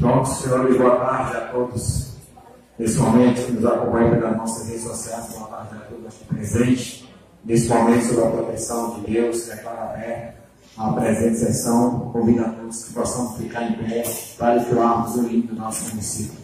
[0.00, 2.12] Pronto, senhor, e boa tarde a todos
[2.78, 5.26] nesse momento que nos acompanham pelas nossas redes sociais.
[5.34, 7.04] Boa tarde a todos aqui presentes.
[7.44, 10.34] Nesse momento, sob a proteção de Deus, declara aberta
[10.78, 12.10] a presente sessão.
[12.14, 14.02] Convido a todos que possamos ficar em pé
[14.38, 16.40] para entoarmos o hino do nosso município.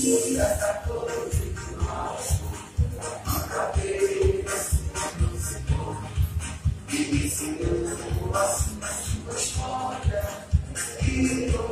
[0.00, 0.87] Yeah.
[11.18, 11.67] Jesus.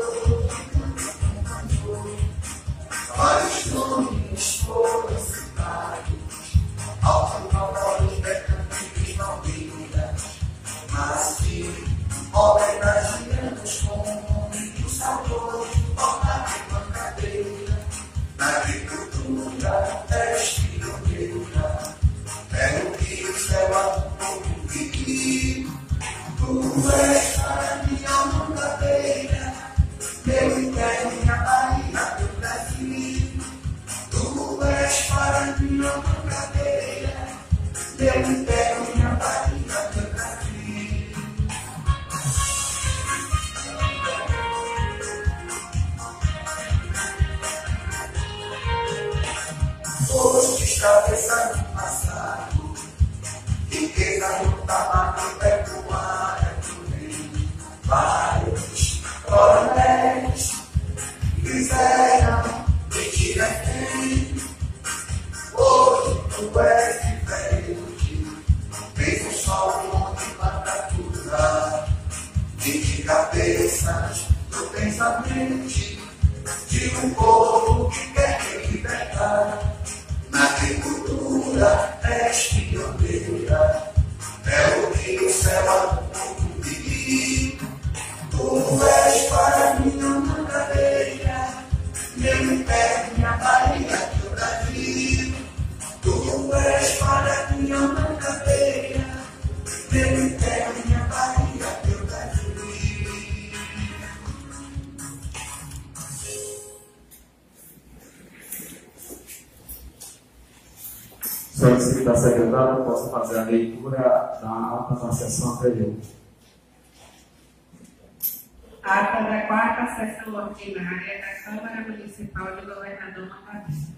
[120.67, 123.95] Ordinária da Câmara Municipal de Governador Mandarim.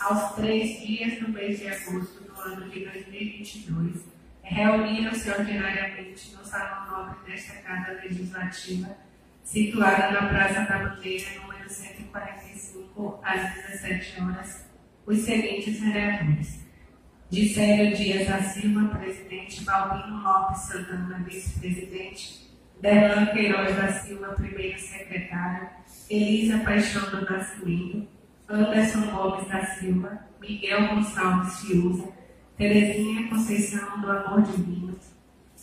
[0.00, 4.00] Aos três dias do mês de agosto do ano de 2022,
[4.42, 8.96] reuniram-se ordinariamente no Salão Nobre desta Casa Legislativa,
[9.44, 14.64] situada na Praça da Bandeira, número 145, às 17 horas,
[15.06, 16.64] os seguintes vereadores.
[17.34, 22.48] Dicélio Dias da Silva, presidente, Balbino Lopes Santana, vice-presidente,
[22.80, 25.68] Derlan Queiroz da Silva, primeiro secretário,
[26.08, 28.06] Elisa Paixão do Nascimento,
[28.48, 32.08] Anderson Gomes da Silva, Miguel Gonçalves Fiuza,
[32.56, 34.96] Terezinha Conceição do Amor Divino,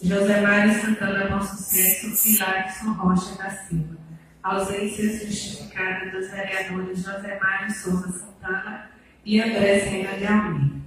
[0.02, 3.96] José Mário Santana Bom Sucesso e Rocha da Silva.
[4.44, 8.92] Ausência justificada dos vereadores José Mário Souza Santana
[9.24, 10.81] e André Sena de Almeida.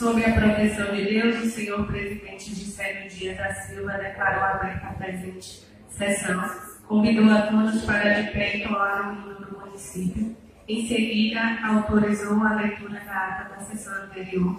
[0.00, 4.92] Sob a proteção de Deus, o senhor presidente Gisélio Dias da Silva declarou aberta a
[4.94, 6.42] presente sessão
[6.88, 10.34] convidou a todos para de pé entoar o hino do município.
[10.66, 14.58] Em seguida, autorizou a leitura da ata da sessão anterior.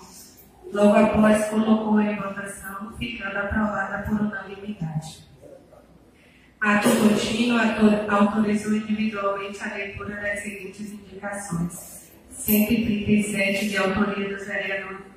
[0.71, 5.27] Logo após, colocou em votação, ficando aprovada por unanimidade.
[6.61, 7.57] Ato contínuo
[8.09, 12.11] autorizou individualmente a leitura das seguintes indicações.
[12.29, 15.10] 137 de autoria dos vereadores,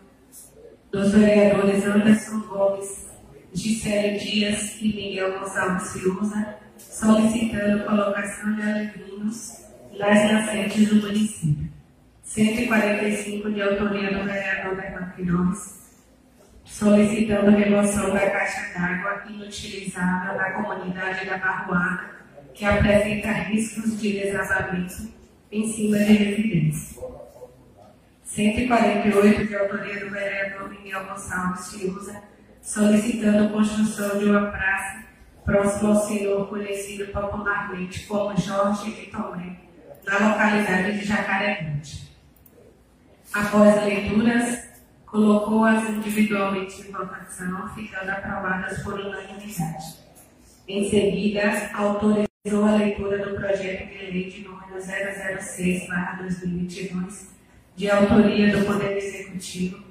[0.95, 3.07] dos vereadores Anderson Gomes,
[3.53, 9.65] Gisele Dias e Miguel Gonçalves Fiuza, solicitando colocação de alevinos
[9.99, 11.69] nas nascentes do município.
[12.23, 15.59] 145 de autoria do vereador Bernardo Queiroz,
[16.65, 22.11] solicitando remoção da caixa d'água inutilizada na comunidade da Barroada,
[22.55, 25.13] que apresenta riscos de desabamento
[25.51, 27.03] em cima de residência.
[28.35, 32.21] 148 de autoria do vereador Miguel Gonçalves Fiuza,
[32.61, 35.05] solicitando construção de uma praça
[35.45, 39.61] próximo ao senhor conhecido popularmente como Jorge e Tomé,
[40.05, 42.11] na localidade de Jacaré Grande.
[43.33, 44.65] Após leituras,
[45.07, 50.03] colocou-as individualmente em votação, ficando aprovadas por unanimidade.
[50.67, 57.33] Em seguida, autorizou a leitura do projeto de lei de número 006-2022,
[57.77, 59.83] de autoria do Poder Executivo,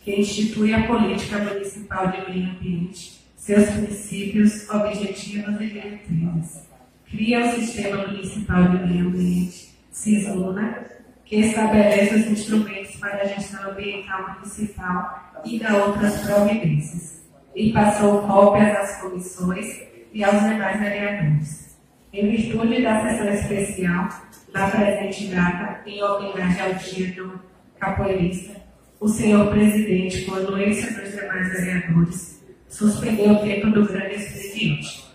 [0.00, 6.66] que institui a política municipal de meio ambiente, seus princípios, objetivos e diretrizes.
[7.08, 10.86] Cria o Sistema Municipal de Meio Ambiente, SISMUNA,
[11.24, 17.22] que estabelece os instrumentos para a gestão ambiental municipal e dá outras providências.
[17.54, 19.66] E passou cópias às comissões
[20.12, 21.76] e aos demais vereadores.
[22.12, 24.08] Em virtude da sessão especial,
[24.52, 27.40] na presente data, em homenagem ao dia do
[27.78, 28.56] capoeirista,
[28.98, 35.06] o senhor presidente, com anuência dos demais vereadores, suspendeu o tempo do grande expediente.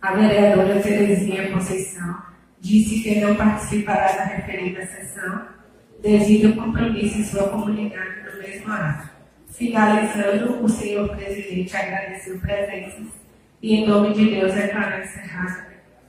[0.00, 2.22] A vereadora Terezinha Conceição
[2.58, 5.46] disse que não participará da referida sessão
[6.00, 9.10] devido ao compromisso em sua comunidade no mesmo horário.
[9.48, 13.08] Finalizando, o senhor presidente agradeceu presenças
[13.62, 15.66] e, em nome de Deus, declarou encerrada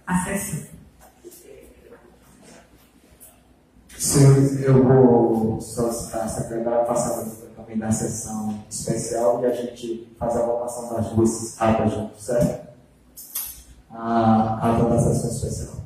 [0.07, 0.81] a sessão.
[4.01, 7.24] Senhores, eu vou solicitar a secretária passar
[7.56, 12.68] também da sessão especial e a gente faz a votação das duas atas juntos, certo?
[13.92, 15.86] A ata da sessão especial.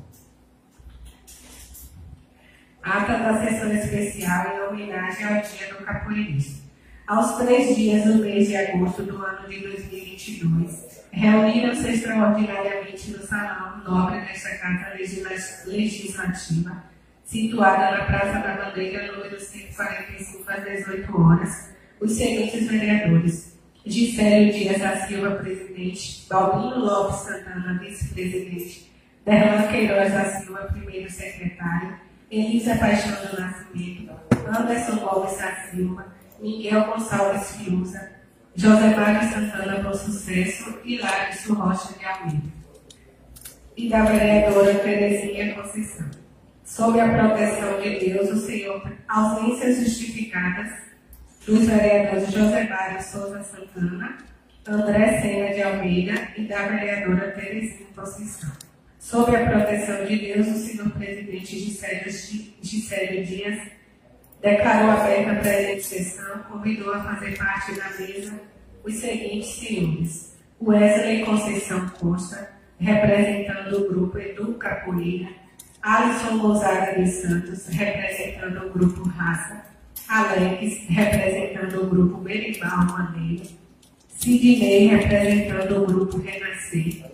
[2.82, 6.64] Ata da sessão especial em homenagem ao Dia do Capoeirista.
[7.06, 13.84] Aos três dias do mês de agosto do ano de 2022, reuniram-se extraordinariamente no Salão
[13.84, 14.94] Nobre desta Casa
[15.66, 16.95] Legislativa
[17.26, 21.70] situada na Praça da Bandeira, número 145, às 18 horas,
[22.00, 23.56] os seguintes vereadores.
[23.84, 28.92] Gisélio Dias da Silva, presidente, Balbino Lopes Santana, vice-presidente,
[29.24, 31.96] Derlan Queiroz da Silva, primeiro secretário,
[32.28, 34.12] Elisa Paixão do Nascimento,
[34.48, 36.06] Anderson Gomes da Silva,
[36.40, 38.10] Miguel Gonçalves Fiuza,
[38.56, 42.48] José Mário Santana Bom Sucesso e Larissa Rocha de Almeida.
[43.76, 46.08] E da vereadora Terezinha Conceição
[46.66, 50.68] sob a proteção de Deus, o Senhor, ausências justificadas
[51.46, 54.18] dos vereadores José Mário Souza Santana,
[54.66, 58.50] André Sena de Almeida e da vereadora Terezinha Conceição.
[58.98, 61.56] Sob a proteção de Deus, o senhor presidente
[62.60, 63.60] Gisélio Dias
[64.42, 68.40] declarou aberta a presente sessão, convidou a fazer parte da mesa
[68.84, 70.36] os seguintes senhores.
[70.60, 75.28] Wesley Conceição Costa, representando o grupo Edu Capoeira,
[75.86, 79.62] Alisson Gonzaga dos Santos, representando o grupo Raça,
[80.08, 83.44] Alex, representando o grupo Berimbau Maneiro,
[84.08, 87.04] Sidney, representando o grupo Renascer,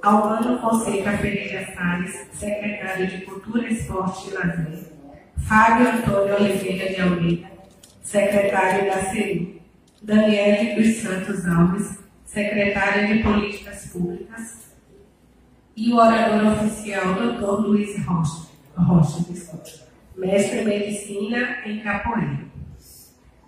[0.00, 4.92] Albano Fonseca Pereira Salles, secretário de Cultura, Esporte e Lazer,
[5.48, 7.48] Fábio Antônio Oliveira de Almeida,
[8.00, 9.60] secretário da CEU,
[10.00, 14.63] Daniel dos Santos Alves, secretário de Políticas Públicas,
[15.76, 17.66] e o orador oficial, Dr.
[17.66, 19.24] Luiz Rocha, Rocha
[20.16, 22.44] mestre em medicina em capoeira.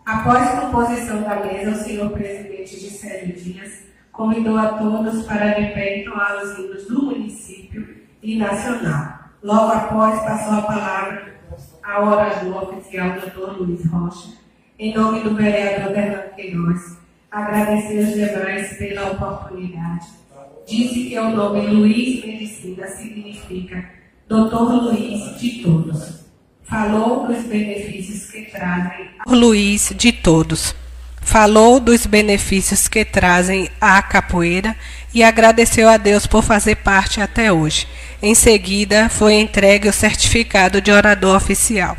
[0.05, 5.55] Após a composição da mesa, o senhor presidente de Célio Dias convidou a todos para
[5.55, 9.19] de pé entoar os hinos do município e nacional.
[9.43, 11.37] Logo após, passou a palavra
[11.85, 13.61] ao orador oficial, Dr.
[13.61, 14.33] Luiz Rocha,
[14.79, 16.99] em nome do vereador Bernardo Queiroz,
[17.31, 20.26] agradecer os demais pela oportunidade
[20.67, 23.89] disse que o nome Luiz Medicina significa
[24.29, 26.27] Doutor Luiz de todos.
[26.65, 29.09] Falou dos benefícios que trazem.
[29.29, 30.75] Luiz de todos.
[31.23, 34.77] Falou dos benefícios que trazem a capoeira
[35.15, 37.87] e agradeceu a Deus por fazer parte até hoje.
[38.21, 41.97] Em seguida, foi entregue o certificado de orador oficial.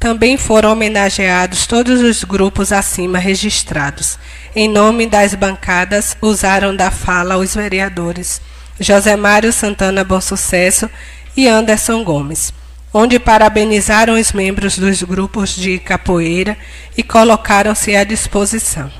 [0.00, 4.18] Também foram homenageados todos os grupos acima registrados.
[4.56, 8.40] Em nome das bancadas, usaram da fala os vereadores
[8.80, 10.88] José Mário Santana Bom Sucesso
[11.36, 12.50] e Anderson Gomes,
[12.94, 16.56] onde parabenizaram os membros dos grupos de capoeira
[16.96, 18.90] e colocaram-se à disposição.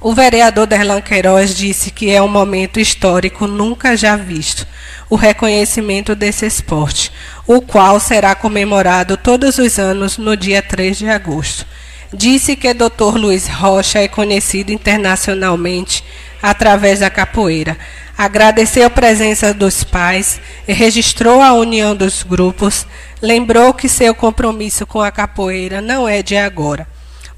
[0.00, 4.64] O vereador Derlan Queiroz disse que é um momento histórico nunca já visto,
[5.10, 7.10] o reconhecimento desse esporte,
[7.48, 11.66] o qual será comemorado todos os anos no dia 3 de agosto.
[12.14, 13.16] Disse que Dr.
[13.16, 16.04] Luiz Rocha é conhecido internacionalmente
[16.40, 17.76] através da capoeira.
[18.16, 22.86] Agradeceu a presença dos pais, registrou a união dos grupos,
[23.20, 26.86] lembrou que seu compromisso com a capoeira não é de agora.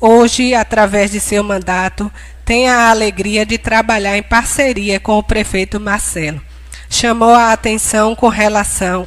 [0.02, 2.10] Hoje, através de seu mandato,
[2.42, 6.40] tem a alegria de trabalhar em parceria com o prefeito Marcelo.
[6.88, 9.06] Chamou a atenção com relação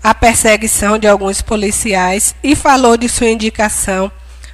[0.00, 4.12] à perseguição de alguns policiais e falou de sua indicação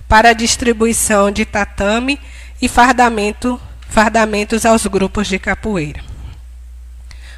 [0.09, 2.19] para a distribuição de tatame
[2.63, 3.61] e fardamento,
[3.91, 6.01] fardamentos aos grupos de capoeira.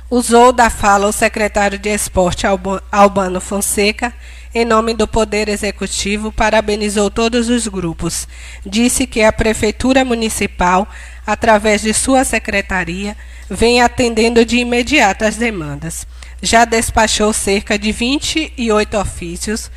[0.09, 2.47] Usou da fala o secretário de Esporte
[2.93, 4.13] Albano Fonseca
[4.55, 8.27] em nome do Poder Executivo, parabenizou todos os grupos.
[8.67, 10.89] Disse que a Prefeitura Municipal,
[11.25, 13.17] através de sua secretaria,
[13.49, 16.07] vem atendendo de imediato as demandas.
[16.43, 19.71] Já despachou cerca de 28 ofícios.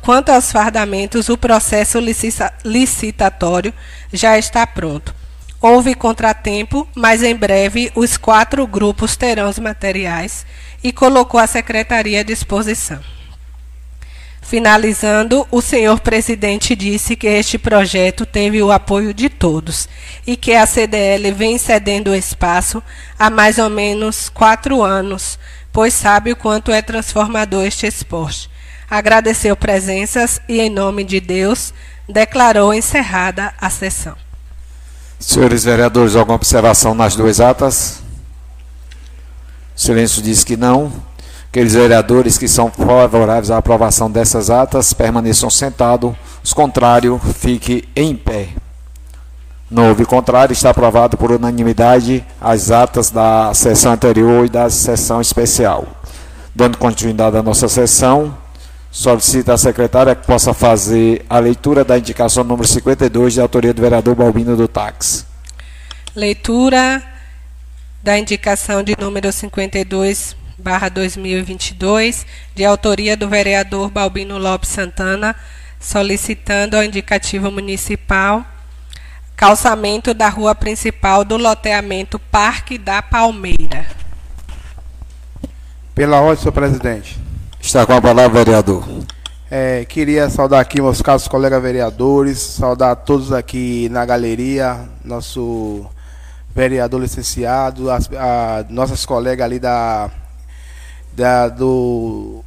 [0.00, 1.98] Quanto aos fardamentos, o processo
[2.64, 3.72] licitatório
[4.12, 5.14] já está pronto.
[5.60, 10.44] Houve contratempo, mas em breve os quatro grupos terão os materiais
[10.82, 13.00] e colocou a secretaria à disposição.
[14.44, 19.88] Finalizando, o senhor presidente disse que este projeto teve o apoio de todos
[20.26, 22.82] e que a CDL vem cedendo espaço
[23.18, 25.38] há mais ou menos quatro anos,
[25.72, 28.50] pois sabe o quanto é transformador este esporte.
[28.88, 31.72] Agradeceu presenças e, em nome de Deus,
[32.06, 34.14] declarou encerrada a sessão.
[35.18, 38.02] Senhores vereadores, alguma observação nas duas atas?
[39.74, 40.92] O silêncio diz que não.
[41.54, 46.12] Aqueles vereadores que são favoráveis à aprovação dessas atas permaneçam sentados.
[46.42, 48.48] Os contrários, fique em pé.
[49.70, 55.20] Não houve contrário, está aprovado por unanimidade as atas da sessão anterior e da sessão
[55.20, 55.86] especial.
[56.52, 58.36] Dando continuidade à nossa sessão,
[58.90, 63.80] solicita a secretária que possa fazer a leitura da indicação número 52 de autoria do
[63.80, 65.24] vereador Balbino do Táxi.
[66.16, 67.00] Leitura
[68.02, 75.36] da indicação de número 52 barra 2022 de autoria do vereador Balbino Lopes Santana
[75.78, 78.42] solicitando ao indicativo municipal
[79.36, 83.84] calçamento da rua principal do loteamento Parque da Palmeira.
[85.94, 87.18] Pela ordem, senhor presidente.
[87.60, 88.88] Está com a palavra, vereador.
[89.50, 95.84] É, queria saudar aqui meus caros colegas vereadores, saudar todos aqui na galeria, nosso
[96.54, 100.10] vereador licenciado, as a, nossas colegas ali da,
[101.16, 102.42] da do,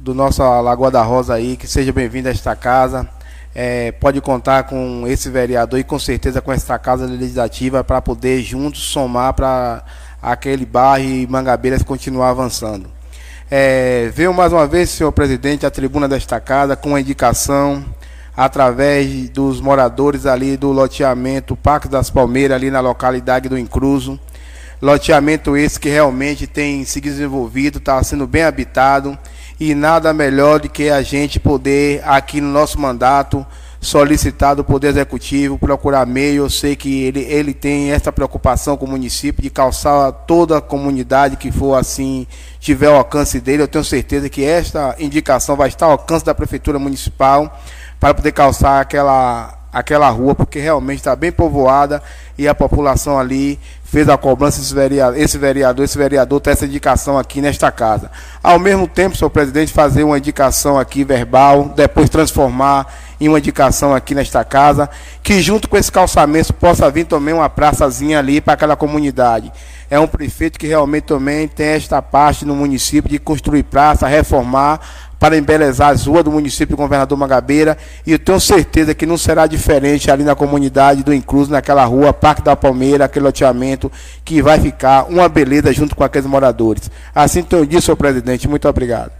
[0.00, 3.08] do nossa Lagoa da Rosa aí, que seja bem-vindo a esta casa.
[3.54, 8.42] É, pode contar com esse vereador e com certeza com esta casa legislativa para poder
[8.42, 9.82] juntos somar para
[10.22, 12.88] aquele bairro e Mangabeiras continuar avançando.
[13.50, 17.84] É, veio mais uma vez, senhor presidente, a tribuna desta casa com a indicação
[18.36, 24.20] através dos moradores ali do loteamento Parque das Palmeiras, ali na localidade do Incruso.
[24.80, 29.18] Loteamento esse que realmente tem se desenvolvido, está sendo bem habitado
[29.58, 33.44] e nada melhor do que a gente poder, aqui no nosso mandato,
[33.80, 36.44] solicitar do Poder Executivo, procurar meio.
[36.44, 40.60] Eu sei que ele, ele tem essa preocupação com o município de calçar toda a
[40.60, 42.26] comunidade que for assim,
[42.60, 43.62] tiver o alcance dele.
[43.62, 47.60] Eu tenho certeza que esta indicação vai estar ao alcance da Prefeitura Municipal
[47.98, 52.02] para poder calçar aquela aquela rua, porque realmente está bem povoada
[52.38, 53.58] e a população ali
[53.90, 58.10] fez a cobrança, esse vereador, esse vereador, esse vereador tem essa indicação aqui nesta casa.
[58.42, 62.86] Ao mesmo tempo, senhor presidente, fazer uma indicação aqui verbal, depois transformar
[63.18, 64.90] em uma indicação aqui nesta casa,
[65.22, 69.50] que junto com esse calçamento possa vir também uma praçazinha ali para aquela comunidade.
[69.90, 74.80] É um prefeito que realmente também tem esta parte no município de construir praça, reformar,
[75.18, 79.46] para embelezar as ruas do município Governador Magabeira e eu tenho certeza que não será
[79.46, 83.90] diferente ali na comunidade do Incluso, naquela rua, Parque da Palmeira, aquele loteamento
[84.24, 86.90] que vai ficar uma beleza junto com aqueles moradores.
[87.14, 89.10] Assim eu disse, senhor presidente, muito obrigado.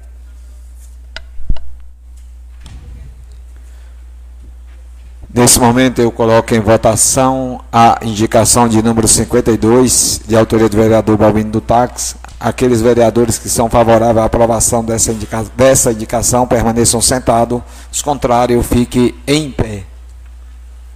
[5.32, 11.16] Nesse momento eu coloco em votação a indicação de número 52, de autoria do vereador
[11.18, 12.16] Balbino do Táxi.
[12.40, 18.64] Aqueles vereadores que são favoráveis à aprovação dessa, indica dessa indicação permaneçam sentados, os contrários
[18.64, 19.84] fiquem em pé.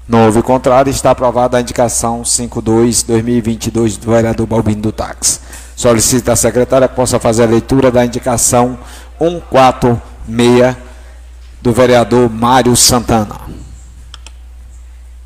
[0.08, 5.40] Não houve contrário, está aprovada a indicação 52-2022 do vereador Balbino do Táxi.
[5.74, 8.78] Solicita a secretária que possa fazer a leitura da indicação
[9.18, 10.76] 146
[11.60, 13.40] do vereador Mário Santana.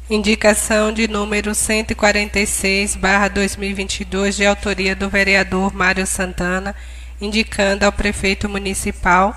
[0.08, 2.96] Indicação de número 146,
[3.34, 6.76] 2022, de autoria do vereador Mário Santana,
[7.20, 9.34] indicando ao prefeito municipal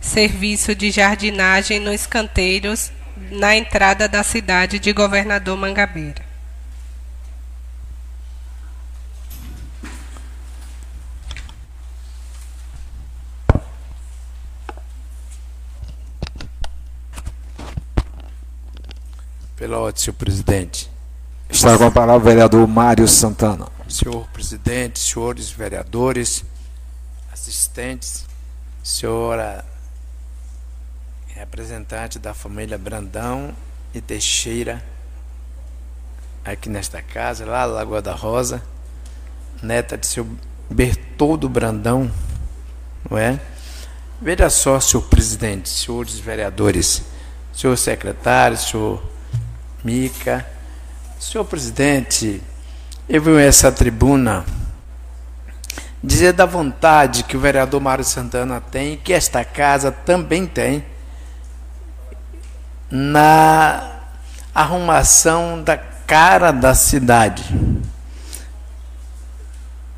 [0.00, 2.92] serviço de jardinagem nos canteiros
[3.32, 6.25] na entrada da cidade de Governador Mangabeira.
[19.56, 20.90] Pela ordem, senhor presidente.
[21.48, 23.68] Está com a palavra o vereador Mário Santana.
[23.88, 26.44] Senhor presidente, senhores vereadores,
[27.32, 28.24] assistentes,
[28.82, 29.64] senhora
[31.28, 33.54] representante da família Brandão
[33.94, 34.82] e Teixeira,
[36.44, 38.62] aqui nesta casa, lá na Lagoa da Rosa,
[39.62, 40.26] neta de seu
[40.70, 42.10] Bertoldo Brandão,
[43.08, 43.40] não é?
[44.20, 47.02] Veja só, senhor presidente, senhores vereadores,
[47.52, 49.02] senhor secretário, senhor
[49.84, 50.46] Mica,
[51.18, 52.42] senhor presidente,
[53.08, 54.44] eu venho a essa tribuna
[56.02, 60.84] dizer da vontade que o vereador Mário Santana tem que esta casa também tem
[62.90, 63.92] na
[64.54, 67.44] arrumação da cara da cidade.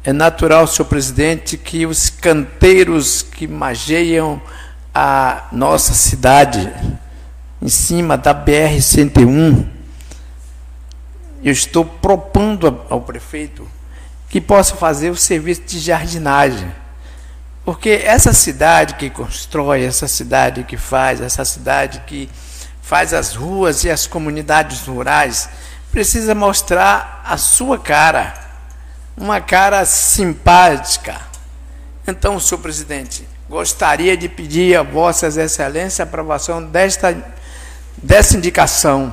[0.03, 4.41] É natural, senhor presidente, que os canteiros que mageiam
[4.95, 6.73] a nossa cidade,
[7.61, 9.67] em cima da BR-101,
[11.43, 13.69] eu estou propondo ao prefeito
[14.29, 16.71] que possa fazer o serviço de jardinagem.
[17.65, 22.29] Porque essa cidade que constrói, essa cidade que faz, essa cidade que
[22.83, 25.49] faz as ruas e as comunidades rurais,
[25.91, 28.35] precisa mostrar a sua cara,
[29.17, 31.21] uma cara simpática.
[32.07, 37.13] Então, senhor presidente, gostaria de pedir a vossas excelências a aprovação desta,
[38.03, 39.13] dessa indicação,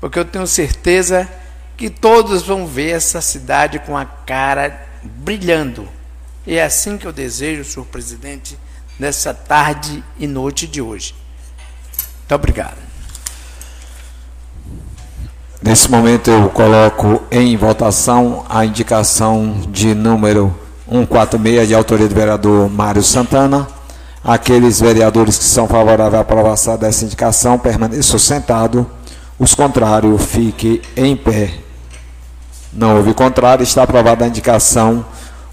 [0.00, 1.28] porque eu tenho certeza
[1.76, 5.88] que todos vão ver essa cidade com a cara brilhando.
[6.46, 8.58] E é assim que eu desejo, senhor presidente,
[8.98, 11.14] nessa tarde e noite de hoje.
[12.18, 12.76] Muito obrigado.
[15.62, 20.56] Nesse momento eu coloco em votação a indicação de número
[20.90, 23.77] 146 de autoria do vereador Mário Santana.
[24.28, 28.84] Aqueles vereadores que são favoráveis à aprovação dessa indicação permaneçam sentados.
[29.38, 31.54] Os contrários, fiquem em pé.
[32.70, 35.02] Não houve contrário, está aprovada a indicação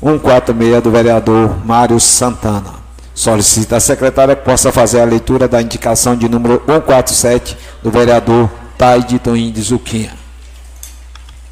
[0.04, 2.74] 146 do vereador Mário Santana.
[3.14, 8.50] Solicita a secretária que possa fazer a leitura da indicação de número 147 do vereador
[8.78, 10.25] Taide Toim de Zuquinha.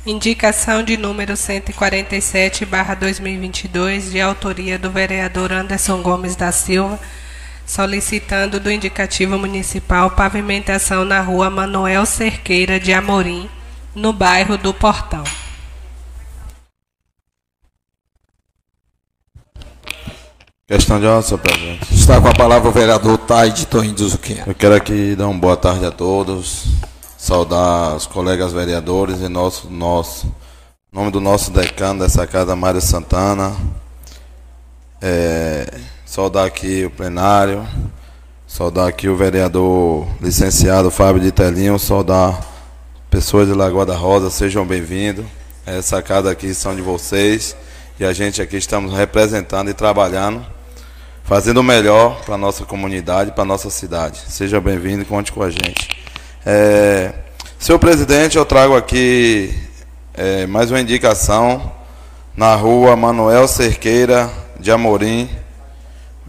[0.06, 7.00] Indicação de número 147, barra 2022, de autoria do vereador Anderson Gomes da Silva,
[7.66, 13.50] solicitando do indicativo municipal pavimentação na rua Manuel Cerqueira de Amorim,
[13.96, 15.24] no bairro do Portão.
[20.68, 21.94] Questão de ordem, senhor presidente.
[21.94, 24.44] Está com a palavra o vereador Taide de Zuquinha.
[24.48, 26.66] Eu quero aqui dar uma boa tarde a todos,
[27.24, 30.30] saudar os colegas vereadores e nosso, nosso
[30.92, 33.56] nome do nosso decano dessa casa, Mário Santana.
[35.02, 35.66] É,
[36.06, 37.66] saudar aqui o plenário,
[38.46, 42.46] saudar aqui o vereador licenciado Fábio de Telinho, saudar
[43.10, 45.26] pessoas de Lagoa da Rosa, sejam bem-vindos.
[45.66, 47.56] Essa casa aqui são de vocês
[47.98, 50.46] e a gente aqui estamos representando e trabalhando
[51.24, 54.20] fazendo o melhor para a nossa comunidade, para a nossa cidade.
[54.28, 56.03] Seja bem-vindo e conte com a gente.
[56.46, 57.14] É,
[57.58, 59.58] senhor presidente, eu trago aqui
[60.14, 61.72] é, mais uma indicação
[62.36, 64.30] na rua Manuel Cerqueira
[64.60, 65.30] de Amorim.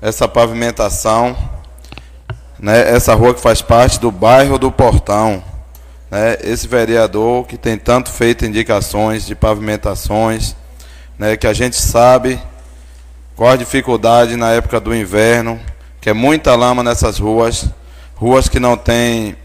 [0.00, 1.37] Essa pavimentação,
[2.61, 5.42] né, essa rua que faz parte do bairro do Portão.
[6.09, 10.55] Né, esse vereador que tem tanto feito indicações de pavimentações,
[11.18, 12.40] né, que a gente sabe
[13.35, 15.59] qual a dificuldade na época do inverno,
[16.00, 17.66] que é muita lama nessas ruas,
[18.14, 19.37] ruas que não têm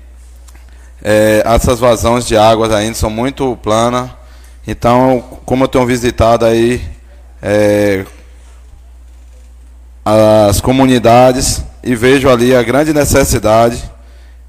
[1.04, 4.10] é, essas vazões de águas ainda, são muito planas.
[4.68, 6.82] Então, como eu tenho visitado aí
[7.42, 8.06] é,
[10.06, 13.84] as comunidades e vejo ali a grande necessidade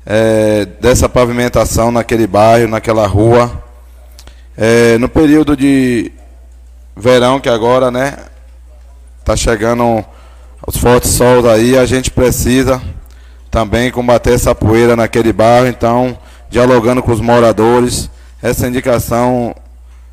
[0.05, 3.63] é, dessa pavimentação naquele bairro, naquela rua.
[4.57, 6.13] É, no período de
[6.97, 8.17] verão que agora, né,
[9.21, 10.05] Está chegando
[10.67, 12.83] os fortes sols aí, a gente precisa
[13.51, 16.19] também combater essa poeira naquele bairro, então,
[16.51, 18.11] dialogando com os moradores,
[18.43, 19.55] essa indicação,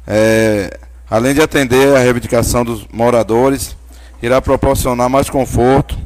[0.06, 3.76] é, além de atender a reivindicação dos moradores,
[4.22, 5.98] irá proporcionar mais conforto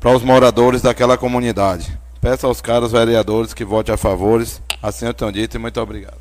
[0.00, 1.96] para os moradores daquela comunidade.
[2.20, 4.44] Peço aos caros vereadores que votem a favor,
[4.82, 6.18] assim eu tenho dito e muito obrigado.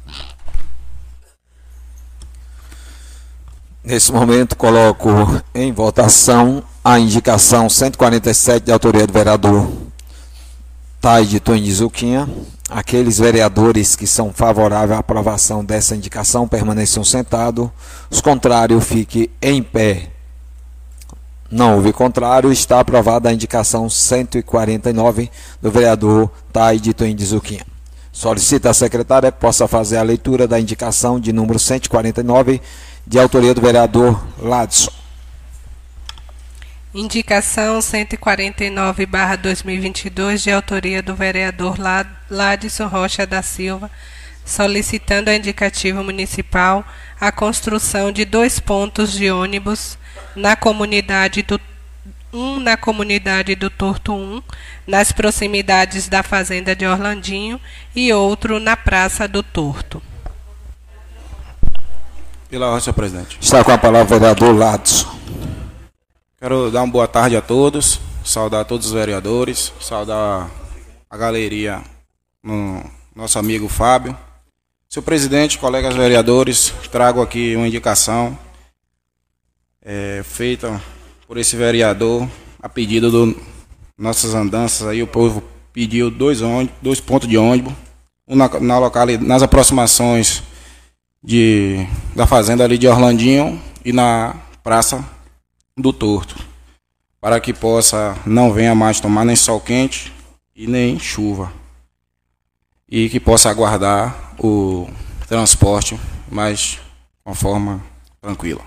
[3.83, 5.09] Nesse momento, coloco
[5.55, 9.65] em votação a indicação 147 de autoria do vereador
[10.99, 12.27] Taide Tony Zuquinha.
[12.69, 17.69] Aqueles vereadores que são favoráveis à aprovação dessa indicação permaneçam sentados.
[18.09, 20.09] Os contrários, fiquem em pé.
[21.49, 27.65] Não houve contrário, está aprovada a indicação 149 do vereador Taide Tony Zuquinha.
[28.11, 32.61] Solicita a secretária que possa fazer a leitura da indicação de número 149
[33.05, 34.96] de autoria do vereador Ladson.
[36.97, 41.75] Indicação 149/2022 de autoria do vereador
[42.27, 43.91] Ladson Rocha da Silva,
[44.43, 46.83] solicitando a indicativo municipal
[47.21, 49.95] a construção de dois pontos de ônibus
[50.35, 51.61] na comunidade do
[52.33, 54.41] um na comunidade do Torto 1,
[54.87, 57.61] nas proximidades da fazenda de Orlandinho,
[57.95, 60.01] e outro na Praça do Torto.
[62.49, 63.37] Pela ordem, senhor presidente.
[63.39, 65.16] Está com a palavra o vereador Ladson.
[66.39, 70.47] Quero dar uma boa tarde a todos, saudar todos os vereadores, saudar
[71.09, 71.81] a galeria,
[72.43, 72.83] no
[73.15, 74.15] nosso amigo Fábio.
[74.87, 78.37] Senhor presidente, colegas vereadores, trago aqui uma indicação
[79.81, 80.79] é, feita
[81.27, 82.29] por esse vereador
[82.61, 83.35] a pedido do
[83.97, 85.41] nossas andanças aí o povo
[85.73, 87.73] pediu dois ônibus, dois pontos de ônibus,
[88.27, 90.43] um na, na localidade, nas aproximações
[91.23, 91.83] de
[92.15, 95.16] da fazenda ali de Orlandinho e na praça
[95.77, 96.35] do Torto,
[97.21, 100.11] para que possa não venha mais tomar nem sol quente
[100.55, 101.51] e nem chuva
[102.89, 104.87] e que possa aguardar o
[105.27, 105.99] transporte
[106.31, 106.79] mais
[107.23, 107.81] com forma
[108.21, 108.61] tranquila.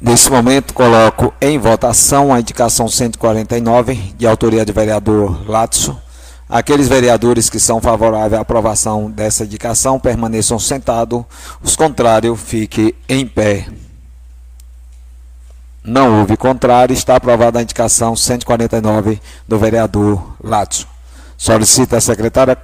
[0.00, 6.00] Nesse momento, coloco em votação a indicação 149, de autoria do vereador Latso.
[6.48, 11.24] Aqueles vereadores que são favoráveis à aprovação dessa indicação permaneçam sentados,
[11.60, 13.66] os contrários fiquem em pé.
[15.88, 20.86] Não houve contrário, está aprovada a indicação 149 do vereador Latso.
[21.34, 22.62] Solicita a secretária que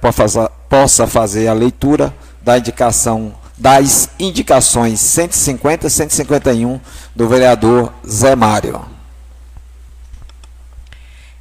[0.69, 6.79] possa fazer a leitura da indicação das indicações 150 e 151
[7.15, 8.85] do vereador Zé Mário.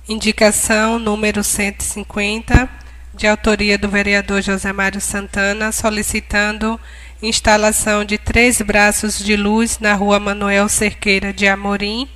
[0.09, 2.67] Indicação número 150,
[3.13, 6.81] de autoria do vereador José Mário Santana, solicitando
[7.29, 12.09] instalação de três braços de luz na rua Manuel Cerqueira de Amorim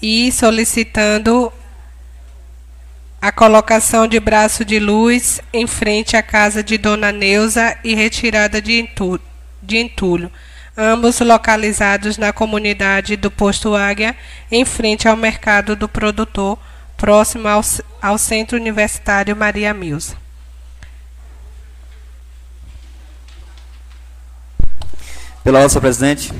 [0.00, 1.52] e solicitando
[3.20, 8.60] a colocação de braço de luz em frente à casa de Dona Neuza e retirada
[8.60, 9.22] de entulho,
[9.62, 10.30] de entulho,
[10.76, 14.16] ambos localizados na comunidade do Posto Águia,
[14.50, 16.58] em frente ao mercado do produtor,
[16.96, 17.60] próximo ao,
[18.00, 20.21] ao Centro Universitário Maria Milza.
[25.44, 26.32] Pela ordem, senhor presidente.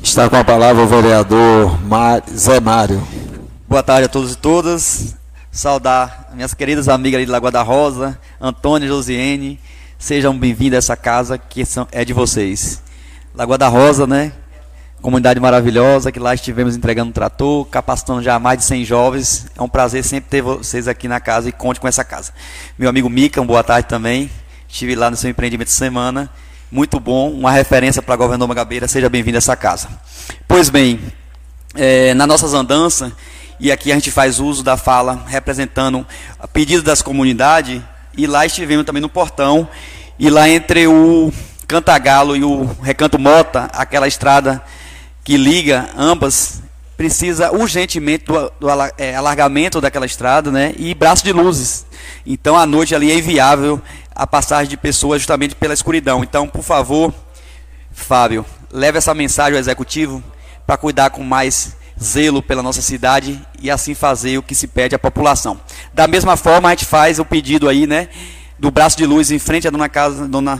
[0.00, 1.76] Está com a palavra o vereador
[2.32, 3.02] Zé Mário.
[3.68, 5.16] Boa tarde a todos e todas
[5.50, 9.58] saudar minhas queridas amigas ali de Lagoa da Rosa, Antônia e Josiane.
[9.98, 12.80] Sejam bem-vindos a essa casa que são, é de vocês.
[13.34, 14.32] Lagoa da Rosa, né?
[15.02, 19.46] Comunidade maravilhosa, que lá estivemos entregando um trator, capacitando já mais de 100 jovens.
[19.58, 22.32] É um prazer sempre ter vocês aqui na casa e conte com essa casa.
[22.78, 24.30] Meu amigo Mica, boa tarde também.
[24.68, 26.30] Estive lá no seu empreendimento de semana.
[26.70, 28.88] Muito bom, uma referência para governador Magabeira.
[28.88, 29.88] Seja bem-vindo a essa casa.
[30.48, 31.00] Pois bem,
[31.74, 33.12] é, nas nossas andanças,
[33.60, 36.04] e aqui a gente faz uso da fala representando
[36.38, 37.80] a pedido das comunidades,
[38.16, 39.68] e lá estivemos também no portão,
[40.18, 41.32] e lá entre o
[41.66, 44.62] Cantagalo e o Recanto Mota, aquela estrada
[45.22, 46.62] que liga ambas,
[46.96, 51.86] precisa urgentemente do, do é, alargamento daquela estrada né, e braço de luzes.
[52.26, 53.80] Então, à noite ali é inviável
[54.14, 56.22] a passagem de pessoas justamente pela escuridão.
[56.22, 57.12] Então, por favor,
[57.90, 60.22] Fábio, leve essa mensagem ao executivo
[60.66, 64.94] para cuidar com mais zelo pela nossa cidade e assim fazer o que se pede
[64.94, 65.60] à população.
[65.92, 68.08] Da mesma forma, a gente faz o pedido aí, né,
[68.58, 70.58] do braço de luz em frente à dona casa, dona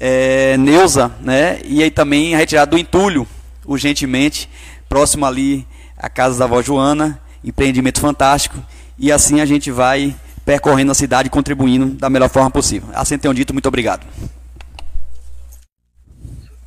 [0.00, 3.26] é, Neuza, né, e aí também a retirada do entulho,
[3.66, 4.48] urgentemente,
[4.88, 5.66] próximo ali
[5.98, 8.56] à casa da avó Joana, empreendimento fantástico,
[8.98, 12.88] e assim a gente vai percorrendo a cidade, contribuindo da melhor forma possível.
[12.94, 14.06] Assim tenham dito, muito obrigado.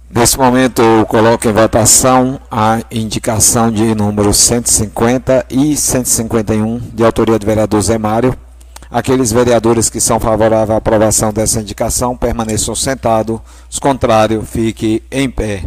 [0.10, 7.38] Nesse momento, eu coloco em votação a indicação de número 150 e 151, de autoria
[7.38, 8.36] do vereador Zé Mário.
[8.90, 15.30] Aqueles vereadores que são favoráveis à aprovação dessa indicação permaneçam sentados, os contrários fiquem em
[15.30, 15.66] pé.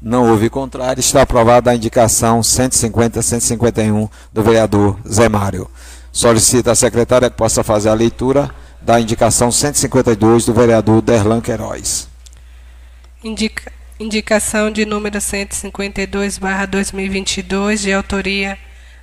[0.00, 5.68] Não houve contrário, está aprovada a indicação 150 e 151 do vereador Zé Mário.
[6.12, 12.08] Solicita a secretária que possa fazer a leitura da indicação 152 do vereador Derlan Queiroz.
[13.22, 18.58] Indica, indicação de número 152, barra 2022, de autoria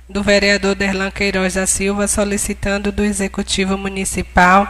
[0.08, 4.66] do vereador Derlan Queiroz da Silva, solicitando do Executivo Municipal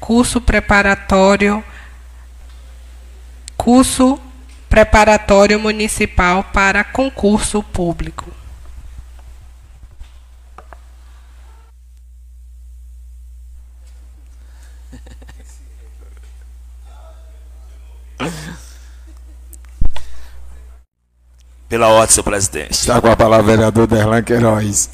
[0.00, 1.62] curso preparatório
[3.56, 4.18] curso
[4.68, 8.30] preparatório municipal para concurso público.
[21.68, 22.72] Pela ordem, senhor presidente.
[22.72, 24.88] Está com a palavra o vereador Derlan Queiroz.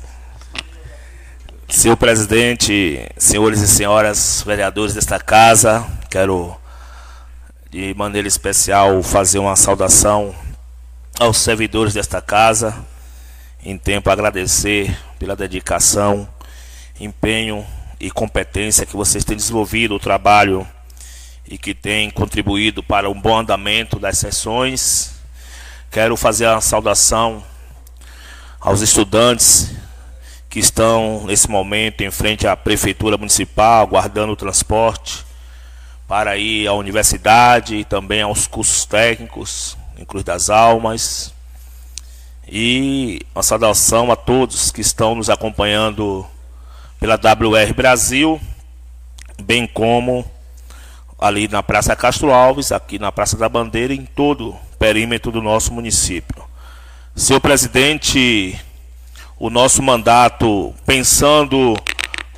[1.68, 6.56] Senhor presidente, senhores e senhoras vereadores desta casa, quero
[7.70, 10.34] de maneira especial fazer uma saudação
[11.20, 12.74] aos servidores desta casa,
[13.64, 16.28] em tempo agradecer pela dedicação,
[16.98, 17.64] empenho
[18.00, 20.66] e competência que vocês têm desenvolvido o trabalho
[21.48, 25.13] e que têm contribuído para um bom andamento das sessões.
[25.94, 27.40] Quero fazer a saudação
[28.61, 29.70] aos estudantes
[30.50, 35.24] que estão nesse momento em frente à prefeitura municipal, aguardando o transporte
[36.09, 39.76] para ir à universidade e também aos cursos técnicos
[40.09, 41.33] Cruz das Almas.
[42.48, 46.26] E uma saudação a todos que estão nos acompanhando
[46.98, 48.40] pela WR Brasil,
[49.40, 50.28] bem como
[51.20, 55.73] ali na Praça Castro Alves, aqui na Praça da Bandeira, em todo perímetro do nosso
[55.73, 56.44] município.
[57.16, 58.55] Senhor presidente,
[59.38, 61.75] o nosso mandato, pensando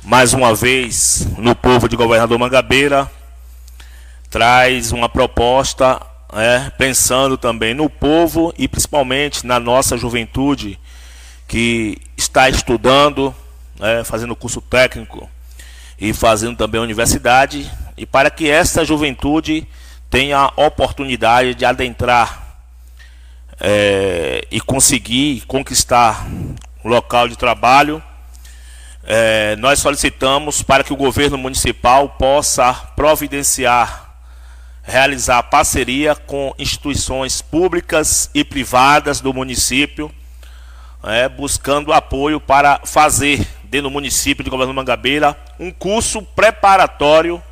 [0.01, 3.11] mais uma vez no povo de governador Mangabeira,
[4.29, 10.79] traz uma proposta é, pensando também no povo e principalmente na nossa juventude
[11.49, 13.35] que está estudando,
[13.81, 15.29] é, fazendo curso técnico
[15.99, 19.67] e fazendo também universidade, e para que essa juventude
[20.09, 22.57] tenha a oportunidade de adentrar
[23.59, 26.25] é, e conseguir conquistar
[26.83, 28.01] um local de trabalho,
[29.03, 34.07] é, nós solicitamos para que o governo municipal possa providenciar
[34.87, 40.09] realizar parceria com instituições públicas e privadas do município,
[41.03, 47.43] é, buscando apoio para fazer, dentro do município de Governo Mangabeira, um curso preparatório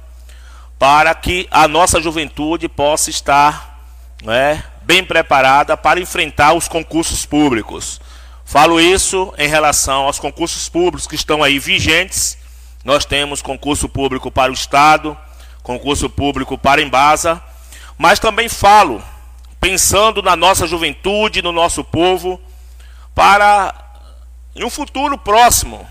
[0.78, 3.80] para que a nossa juventude possa estar
[4.28, 8.00] é, bem preparada para enfrentar os concursos públicos.
[8.44, 12.38] Falo isso em relação aos concursos públicos que estão aí vigentes.
[12.84, 15.18] Nós temos concurso público para o Estado,
[15.64, 17.42] concurso público para Embasa,
[17.98, 19.04] mas também falo,
[19.60, 22.40] pensando na nossa juventude, no nosso povo,
[23.16, 23.74] para
[24.56, 25.86] em um futuro próximo,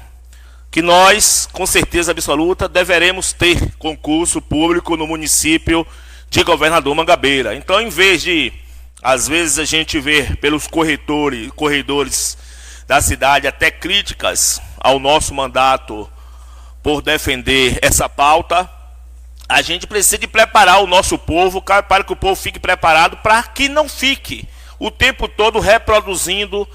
[0.74, 5.86] que nós, com certeza absoluta, deveremos ter concurso público no município
[6.28, 7.54] de Governador Mangabeira.
[7.54, 8.52] Então, em vez de,
[9.00, 12.36] às vezes, a gente ver pelos corretores, corredores
[12.88, 16.10] da cidade até críticas ao nosso mandato
[16.82, 18.68] por defender essa pauta,
[19.48, 23.44] a gente precisa de preparar o nosso povo para que o povo fique preparado para
[23.44, 24.48] que não fique
[24.80, 26.68] o tempo todo reproduzindo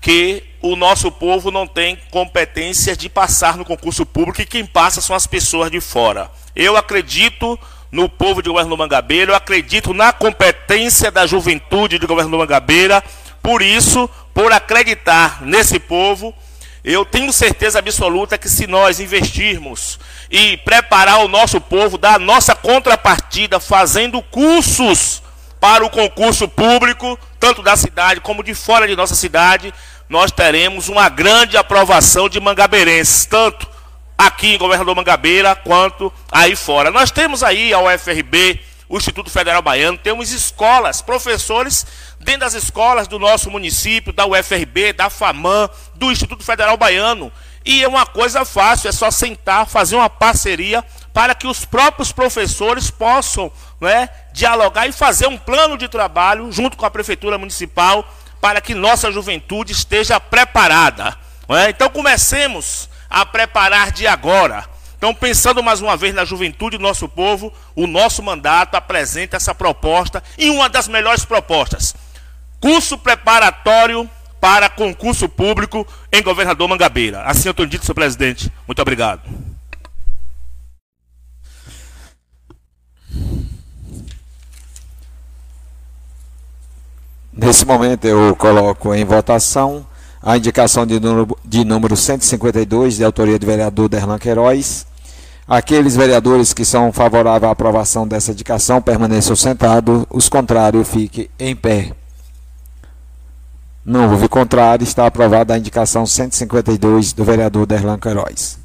[0.00, 5.00] que o nosso povo não tem competência de passar no concurso público e quem passa
[5.00, 6.30] são as pessoas de fora.
[6.54, 7.58] Eu acredito
[7.90, 13.02] no povo de Governo Mangabeira, eu acredito na competência da juventude de Governo Mangabeira,
[13.42, 16.34] por isso, por acreditar nesse povo,
[16.82, 19.98] eu tenho certeza absoluta que se nós investirmos
[20.30, 25.22] e preparar o nosso povo, dar a nossa contrapartida, fazendo cursos
[25.60, 29.72] para o concurso público, tanto da cidade como de fora de nossa cidade,
[30.08, 33.66] nós teremos uma grande aprovação de mangabeirenses, tanto
[34.16, 36.90] aqui em Governador Mangabeira quanto aí fora.
[36.90, 41.84] Nós temos aí a UFRB, o Instituto Federal Baiano, temos escolas, professores
[42.20, 47.32] dentro das escolas do nosso município, da UFRB, da FAMAN, do Instituto Federal Baiano.
[47.64, 52.12] E é uma coisa fácil, é só sentar, fazer uma parceria para que os próprios
[52.12, 58.06] professores possam né, dialogar e fazer um plano de trabalho junto com a Prefeitura Municipal
[58.38, 61.16] para que nossa juventude esteja preparada.
[61.48, 61.70] É?
[61.70, 64.66] Então comecemos a preparar de agora.
[64.98, 69.54] Então, pensando mais uma vez na juventude do nosso povo, o nosso mandato apresenta essa
[69.54, 71.94] proposta e uma das melhores propostas.
[72.60, 77.22] Curso preparatório para concurso público em Governador Mangabeira.
[77.22, 78.52] Assim eu estou dito, senhor presidente.
[78.66, 79.22] Muito obrigado.
[87.36, 89.84] Nesse momento eu coloco em votação
[90.22, 94.86] a indicação de número, de número 152, de autoria do vereador Derlan Queiroz.
[95.46, 101.54] Aqueles vereadores que são favoráveis à aprovação dessa indicação permaneçam sentados, os contrários fiquem em
[101.54, 101.92] pé.
[103.84, 108.58] Não houve contrário, está aprovada a indicação 152 do vereador Derlan Queiroz.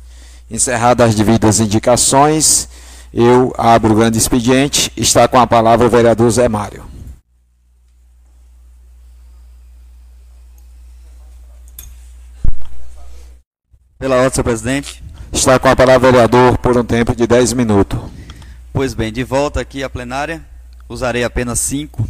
[0.49, 2.69] Encerradas as devidas indicações,
[3.13, 4.91] eu abro o grande expediente.
[4.95, 7.00] Está com a palavra o vereador Zé Mário.
[14.01, 15.03] Pela ordem, senhor presidente.
[15.31, 17.99] Está com a palavra o vereador por um tempo de 10 minutos.
[18.73, 20.43] Pois bem, de volta aqui à plenária,
[20.89, 22.09] usarei apenas cinco,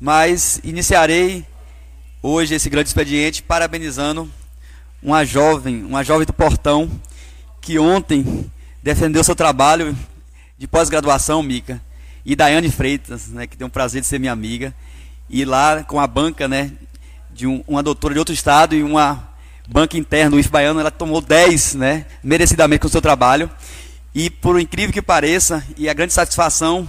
[0.00, 1.46] mas iniciarei
[2.20, 4.28] hoje esse grande expediente parabenizando
[5.00, 6.90] uma jovem, uma jovem do Portão,
[7.60, 8.50] que ontem
[8.82, 9.96] defendeu seu trabalho
[10.58, 11.80] de pós-graduação, Mica,
[12.26, 14.74] e Daiane Freitas, né, que tem o prazer de ser minha amiga,
[15.28, 16.72] e lá com a banca, né,
[17.32, 19.29] de um, uma doutora de outro estado e uma
[19.70, 23.48] banca interna, o IF Baiano, ela tomou 10, né, merecidamente com o seu trabalho.
[24.12, 26.88] E por incrível que pareça, e a grande satisfação,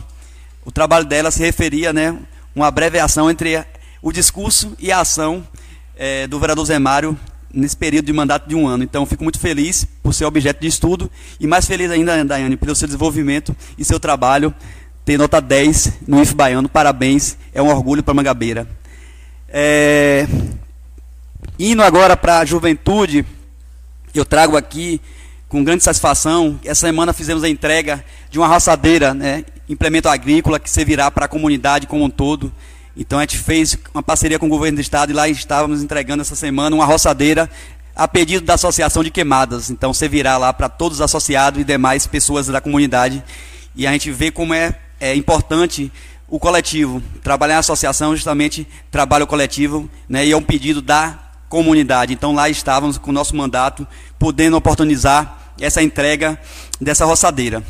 [0.65, 2.17] o trabalho dela se referia, né,
[2.55, 3.63] uma abreviação entre
[4.01, 5.47] o discurso e a ação
[5.95, 7.17] é, do vereador Zé Mário
[7.53, 8.83] nesse período de mandato de um ano.
[8.83, 12.75] Então, fico muito feliz por ser objeto de estudo e mais feliz ainda, Daiane, pelo
[12.75, 14.53] seu desenvolvimento e seu trabalho.
[15.05, 18.67] Ter nota 10 no IF Baiano, parabéns, é um orgulho para Mangabeira.
[19.47, 20.27] É...
[21.63, 23.23] Indo agora para a juventude,
[24.15, 24.99] eu trago aqui
[25.47, 26.59] com grande satisfação.
[26.65, 31.27] Essa semana fizemos a entrega de uma roçadeira, né, implemento agrícola que servirá para a
[31.27, 32.51] comunidade como um todo.
[32.97, 36.21] Então a gente fez uma parceria com o governo do estado e lá estávamos entregando
[36.21, 37.47] essa semana uma roçadeira
[37.95, 39.69] a pedido da Associação de Queimadas.
[39.69, 43.23] Então servirá lá para todos os associados e demais pessoas da comunidade.
[43.75, 45.91] E a gente vê como é, é importante
[46.27, 47.03] o coletivo.
[47.21, 51.20] Trabalhar na associação justamente trabalho coletivo, né, e é um pedido da
[51.51, 52.13] comunidade.
[52.13, 53.85] Então lá estávamos com o nosso mandato,
[54.17, 56.39] podendo oportunizar essa entrega
[56.79, 57.61] dessa roçadeira.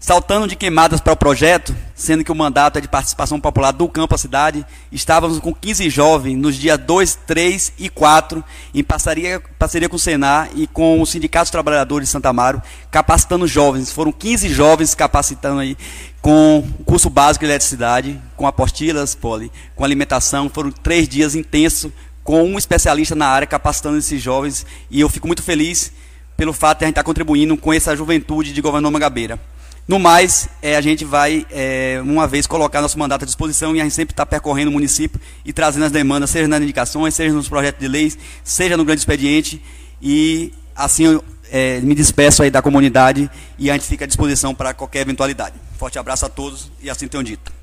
[0.00, 3.88] Saltando de queimadas para o projeto, sendo que o mandato é de participação popular do
[3.88, 9.42] campo à cidade, estávamos com 15 jovens nos dias 2, 3 e 4, em parceria,
[9.58, 12.62] parceria com o Senar e com o Sindicato dos Trabalhadores de Santa Amaro,
[12.92, 13.92] capacitando jovens.
[13.92, 15.76] Foram 15 jovens capacitando aí
[16.22, 20.48] com curso básico de eletricidade, com apostilas, poli, com alimentação.
[20.48, 21.90] Foram três dias intensos
[22.28, 25.90] com um especialista na área capacitando esses jovens e eu fico muito feliz
[26.36, 29.40] pelo fato de a gente estar contribuindo com essa juventude de Governador Mangabeira.
[29.88, 33.80] No mais, é, a gente vai, é, uma vez, colocar nosso mandato à disposição e
[33.80, 37.32] a gente sempre está percorrendo o município e trazendo as demandas, seja nas indicações, seja
[37.32, 39.62] nos projetos de leis, seja no grande expediente.
[40.02, 44.54] E assim eu é, me despeço aí da comunidade e a gente fica à disposição
[44.54, 45.54] para qualquer eventualidade.
[45.78, 47.57] Forte abraço a todos e assim tenham dito.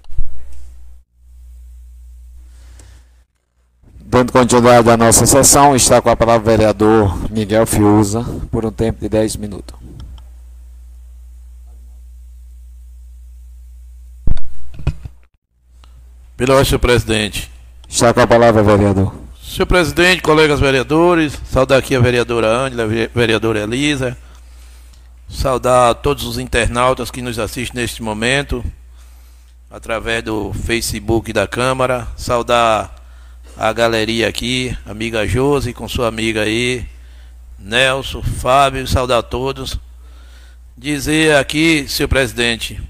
[4.07, 8.71] Dando continuidade à nossa sessão, está com a palavra o vereador Miguel Fiuza, por um
[8.71, 9.75] tempo de 10 minutos.
[16.37, 17.51] Pelo senhor presidente.
[17.89, 19.11] Está com a palavra, vereador.
[19.43, 24.15] Senhor presidente, colegas vereadores, saudar aqui a vereadora Ângela, a vereadora Elisa,
[25.27, 28.63] saudar todos os internautas que nos assistem neste momento,
[29.71, 32.94] através do Facebook da Câmara, saudar
[33.57, 36.85] a galeria aqui, amiga Josi com sua amiga aí,
[37.57, 39.79] Nelson, Fábio, saudar a todos.
[40.77, 42.81] Dizer aqui, senhor presidente,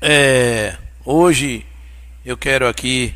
[0.00, 1.64] é, hoje
[2.24, 3.14] eu quero aqui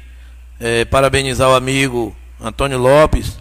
[0.58, 3.38] é, parabenizar o amigo Antônio Lopes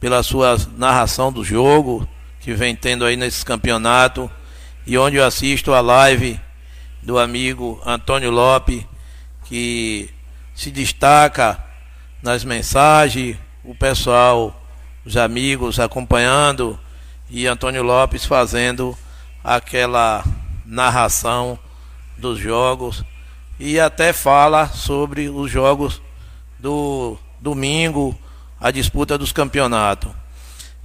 [0.00, 2.08] pela sua narração do jogo
[2.40, 4.30] que vem tendo aí nesse campeonato
[4.86, 6.40] e onde eu assisto a live
[7.02, 8.84] do amigo Antônio Lopes
[9.44, 10.08] que
[10.54, 11.71] se destaca
[12.22, 14.62] nas mensagens, o pessoal,
[15.04, 16.78] os amigos acompanhando
[17.28, 18.96] e Antônio Lopes fazendo
[19.42, 20.24] aquela
[20.64, 21.58] narração
[22.16, 23.04] dos jogos
[23.58, 26.00] e até fala sobre os jogos
[26.58, 28.16] do domingo,
[28.60, 30.12] a disputa dos campeonatos.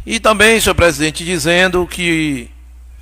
[0.06, 2.50] E também, senhor presidente, dizendo que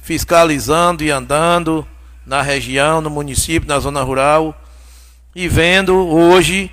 [0.02, 1.88] fiscalizando e andando
[2.26, 4.60] na região, no município, na zona rural,
[5.34, 6.72] e vendo hoje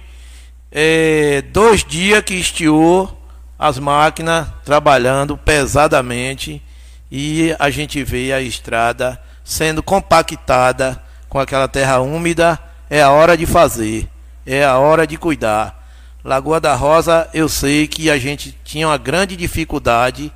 [0.75, 3.21] é, dois dias que estiou
[3.59, 6.63] as máquinas trabalhando pesadamente
[7.11, 12.59] e a gente vê a estrada sendo compactada com aquela terra úmida.
[12.89, 14.09] É a hora de fazer,
[14.47, 15.79] é a hora de cuidar.
[16.25, 20.33] Lagoa da Rosa, eu sei que a gente tinha uma grande dificuldade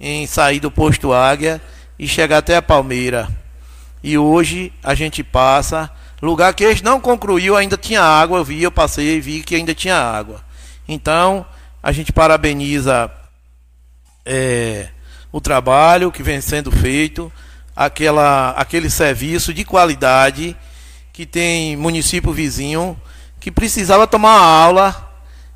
[0.00, 1.60] em sair do posto Águia
[1.98, 3.28] e chegar até a Palmeira.
[4.02, 5.90] E hoje a gente passa
[6.26, 9.54] Lugar que eles não concluiu, ainda tinha água, eu vi, eu passei e vi que
[9.54, 10.44] ainda tinha água.
[10.88, 11.46] Então,
[11.80, 13.08] a gente parabeniza
[14.24, 14.88] é,
[15.30, 17.32] o trabalho que vem sendo feito,
[17.76, 20.56] aquela, aquele serviço de qualidade
[21.12, 23.00] que tem município vizinho
[23.38, 25.08] que precisava tomar aula,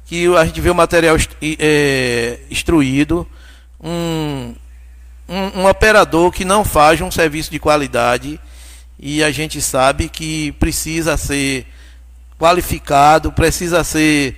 [0.07, 1.17] que a gente vê o material
[1.59, 3.27] é, instruído,
[3.83, 4.55] um,
[5.29, 8.39] um, um operador que não faz um serviço de qualidade
[9.03, 11.67] e a gente sabe que precisa ser
[12.39, 14.37] qualificado, precisa ser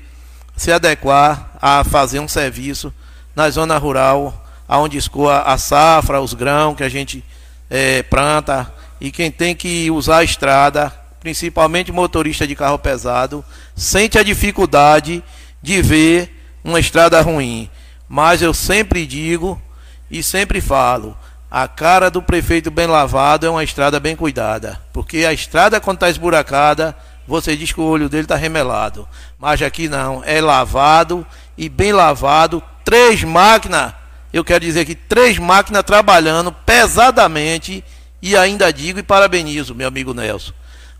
[0.57, 2.95] se adequar a fazer um serviço
[3.35, 7.25] na zona rural, aonde escoa a safra, os grãos que a gente
[7.69, 13.45] é, planta e quem tem que usar a estrada, principalmente motorista de carro pesado,
[13.75, 15.25] sente a dificuldade
[15.61, 17.69] de ver uma estrada ruim.
[18.09, 19.61] Mas eu sempre digo
[20.09, 21.17] e sempre falo,
[21.55, 24.81] a cara do prefeito bem lavado é uma estrada bem cuidada.
[24.91, 26.97] Porque a estrada, quando está esburacada,
[27.29, 29.07] você diz que o olho dele está remelado.
[29.39, 31.27] Mas aqui não, é lavado
[31.59, 32.63] e bem lavado.
[32.83, 33.93] Três máquinas,
[34.33, 37.85] eu quero dizer que três máquinas trabalhando pesadamente.
[38.23, 40.55] E ainda digo e parabenizo, meu amigo Nelson.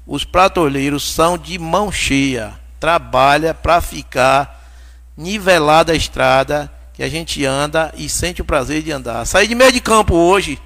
[0.07, 2.53] Os pratoleiros são de mão cheia.
[2.79, 4.69] Trabalha para ficar
[5.17, 9.27] nivelada a estrada que a gente anda e sente o prazer de andar.
[9.27, 10.61] Saí de meio de campo hoje.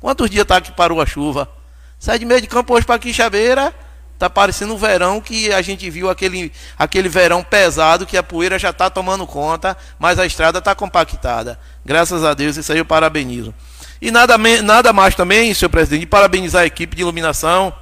[0.00, 1.48] Quantos dias tá que parou a chuva?
[1.98, 3.74] Saí de meio de campo hoje para Quixabeira
[4.18, 8.58] Tá parecendo um verão que a gente viu aquele, aquele verão pesado que a poeira
[8.58, 11.58] já está tomando conta, mas a estrada está compactada.
[11.84, 13.54] Graças a Deus, isso aí eu parabenizo.
[14.00, 17.74] E nada, nada mais também, senhor presidente, de parabenizar a equipe de iluminação.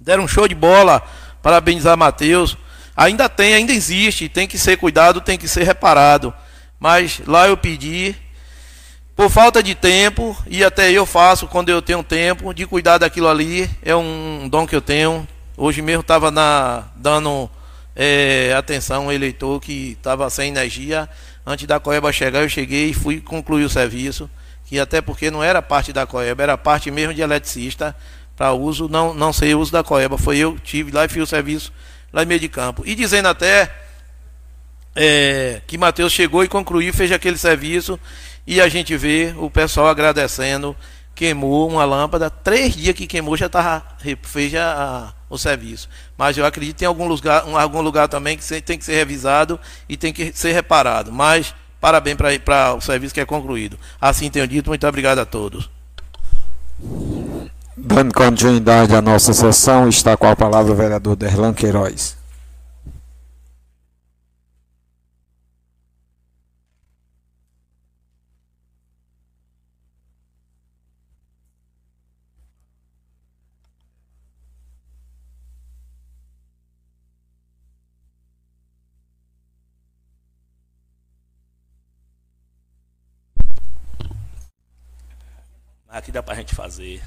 [0.00, 1.02] Deram um show de bola.
[1.42, 2.56] Parabenizar Matheus.
[2.96, 6.32] Ainda tem, ainda existe, tem que ser cuidado, tem que ser reparado.
[6.80, 8.16] Mas lá eu pedi
[9.14, 13.28] por falta de tempo, e até eu faço quando eu tenho tempo, de cuidar daquilo
[13.28, 15.28] ali, é um dom que eu tenho.
[15.58, 16.32] Hoje mesmo estava
[16.96, 17.50] dando
[17.94, 21.06] é, atenção ao eleitor que estava sem energia.
[21.44, 24.30] Antes da Coeba chegar, eu cheguei e fui concluir o serviço,
[24.64, 27.94] que até porque não era parte da Coeba, era parte mesmo de eletricista,
[28.34, 30.16] para uso, não, não sei o uso da Coeba.
[30.16, 31.70] Foi eu tive lá e fiz o serviço
[32.10, 32.84] lá em meio de campo.
[32.86, 33.70] E dizendo até
[34.94, 37.98] é, que Mateus chegou e concluiu, fez aquele serviço
[38.46, 40.76] e a gente vê o pessoal agradecendo.
[41.14, 43.84] Queimou uma lâmpada, três dias que queimou já tava,
[44.22, 45.88] fez a, o serviço.
[46.16, 48.94] Mas eu acredito que tem algum lugar, um, algum lugar também que tem que ser
[48.94, 51.12] revisado e tem que ser reparado.
[51.12, 53.78] Mas parabéns para o serviço que é concluído.
[54.00, 55.68] Assim tenho dito, muito obrigado a todos.
[57.76, 62.19] Dando continuidade à nossa sessão, está com a palavra o vereador Derlan Queiroz.
[85.92, 87.02] Aqui dá para a gente fazer.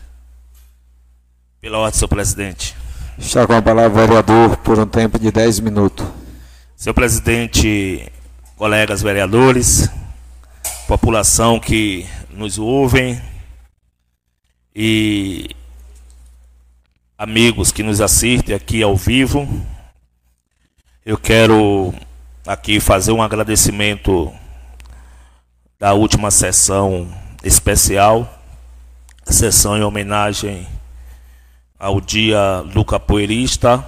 [1.62, 2.76] Pela ordem, senhor presidente.
[3.18, 6.06] Está com a palavra o vereador por um tempo de 10 minutos.
[6.76, 8.12] Senhor presidente,
[8.58, 9.90] colegas vereadores,
[10.86, 13.22] população que nos ouvem
[14.76, 15.56] e
[17.18, 19.48] amigos que nos assistem aqui ao vivo,
[21.06, 21.94] eu quero
[22.46, 24.30] aqui fazer um agradecimento
[25.80, 27.10] da última sessão
[27.46, 28.43] especial
[29.32, 30.68] sessão em homenagem
[31.80, 33.86] ao dia do capoeirista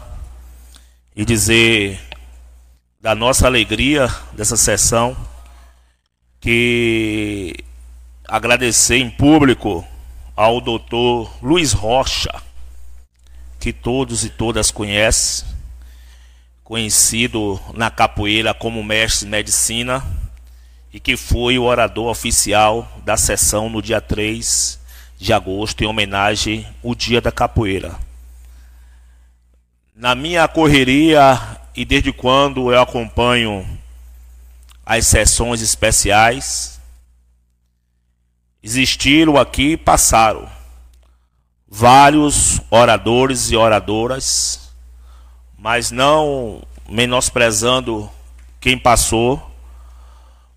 [1.16, 2.00] e dizer
[3.00, 5.16] da nossa alegria dessa sessão
[6.40, 7.56] que
[8.28, 9.86] agradecer em público
[10.36, 12.42] ao doutor Luiz Rocha,
[13.60, 15.48] que todos e todas conhecem,
[16.64, 20.04] conhecido na capoeira como mestre de medicina
[20.92, 24.85] e que foi o orador oficial da sessão no dia 3
[25.18, 27.98] de agosto, em homenagem ao Dia da Capoeira.
[29.96, 31.40] Na minha correria
[31.76, 33.66] e desde quando eu acompanho
[34.86, 36.80] as sessões especiais,
[38.62, 40.50] existiram aqui passaram
[41.68, 44.72] vários oradores e oradoras,
[45.58, 48.10] mas não menosprezando
[48.60, 49.52] quem passou,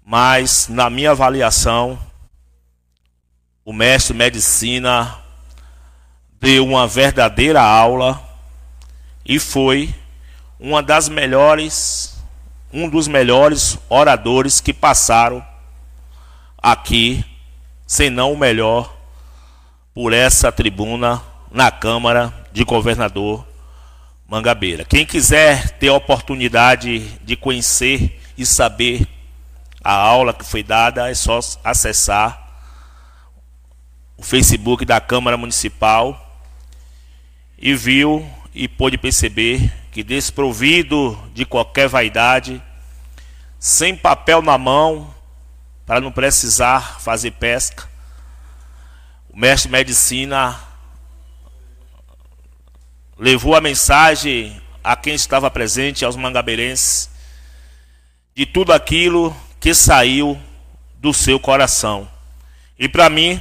[0.05, 1.99] mas na minha avaliação,
[3.69, 5.19] o mestre medicina
[6.41, 8.19] deu uma verdadeira aula
[9.27, 9.95] e foi
[10.59, 12.19] uma das melhores,
[12.73, 15.47] um dos melhores oradores que passaram
[16.57, 17.23] aqui,
[17.87, 18.97] se não o melhor,
[19.93, 23.47] por essa tribuna na Câmara de Governador
[24.27, 24.87] Mangabeira.
[24.87, 29.07] Quem quiser ter a oportunidade de conhecer e saber
[29.85, 32.48] a aula que foi dada, é só acessar
[34.19, 36.43] o Facebook da Câmara Municipal
[37.57, 42.61] e viu e pôde perceber que desprovido de qualquer vaidade,
[43.61, 45.15] sem papel na mão,
[45.87, 47.89] para não precisar fazer pesca,
[49.31, 50.61] o mestre de medicina
[53.17, 57.09] levou a mensagem a quem estava presente, aos mangabeirenses,
[58.35, 60.41] de tudo aquilo que saiu
[60.95, 62.09] do seu coração.
[62.79, 63.41] E para mim,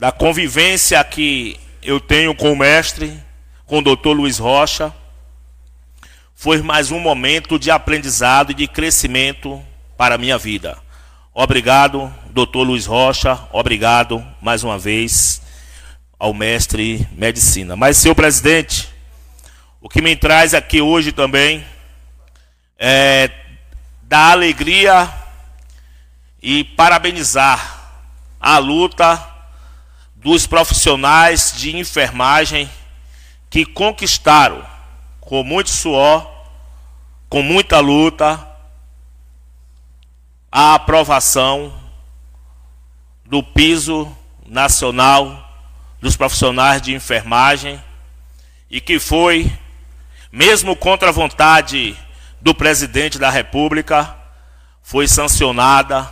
[0.00, 3.22] da convivência que eu tenho com o mestre,
[3.66, 4.94] com o doutor Luiz Rocha,
[6.34, 9.62] foi mais um momento de aprendizado e de crescimento
[9.98, 10.78] para a minha vida.
[11.34, 15.42] Obrigado, doutor Luiz Rocha, obrigado mais uma vez
[16.18, 17.76] ao mestre medicina.
[17.76, 18.88] Mas, senhor presidente,
[19.82, 21.64] O que me traz aqui hoje também
[22.78, 23.30] é
[24.02, 25.10] dar alegria
[26.42, 27.80] e parabenizar
[28.38, 29.29] a luta
[30.22, 32.70] dos profissionais de enfermagem
[33.48, 34.62] que conquistaram
[35.18, 36.30] com muito suor,
[37.28, 38.46] com muita luta,
[40.52, 41.72] a aprovação
[43.24, 44.14] do piso
[44.46, 45.48] nacional
[46.00, 47.82] dos profissionais de enfermagem
[48.70, 49.50] e que foi,
[50.30, 51.96] mesmo contra a vontade
[52.40, 54.14] do presidente da República,
[54.82, 56.10] foi sancionada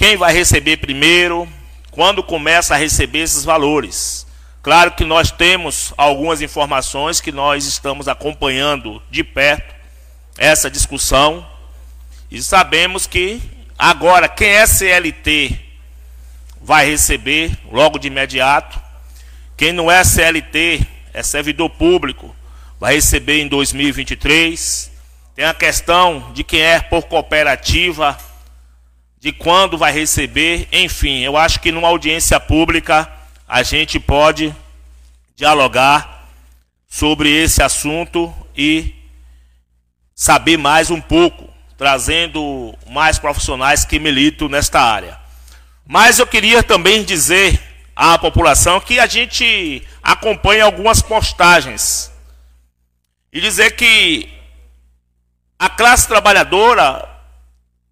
[0.00, 1.46] quem vai receber primeiro,
[1.90, 4.26] quando começa a receber esses valores.
[4.62, 9.74] Claro que nós temos algumas informações que nós estamos acompanhando de perto
[10.38, 11.46] essa discussão
[12.30, 13.42] e sabemos que
[13.78, 15.60] agora quem é CLT
[16.62, 18.80] vai receber logo de imediato.
[19.54, 20.80] Quem não é CLT,
[21.12, 22.34] é servidor público,
[22.80, 24.92] vai receber em 2023.
[25.36, 28.16] Tem a questão de quem é por cooperativa,
[29.20, 30.66] de quando vai receber.
[30.72, 33.08] Enfim, eu acho que numa audiência pública
[33.46, 34.54] a gente pode
[35.36, 36.28] dialogar
[36.88, 38.94] sobre esse assunto e
[40.14, 45.18] saber mais um pouco, trazendo mais profissionais que militam nesta área.
[45.86, 47.60] Mas eu queria também dizer
[47.94, 52.10] à população que a gente acompanha algumas postagens
[53.32, 54.28] e dizer que
[55.58, 57.08] a classe trabalhadora,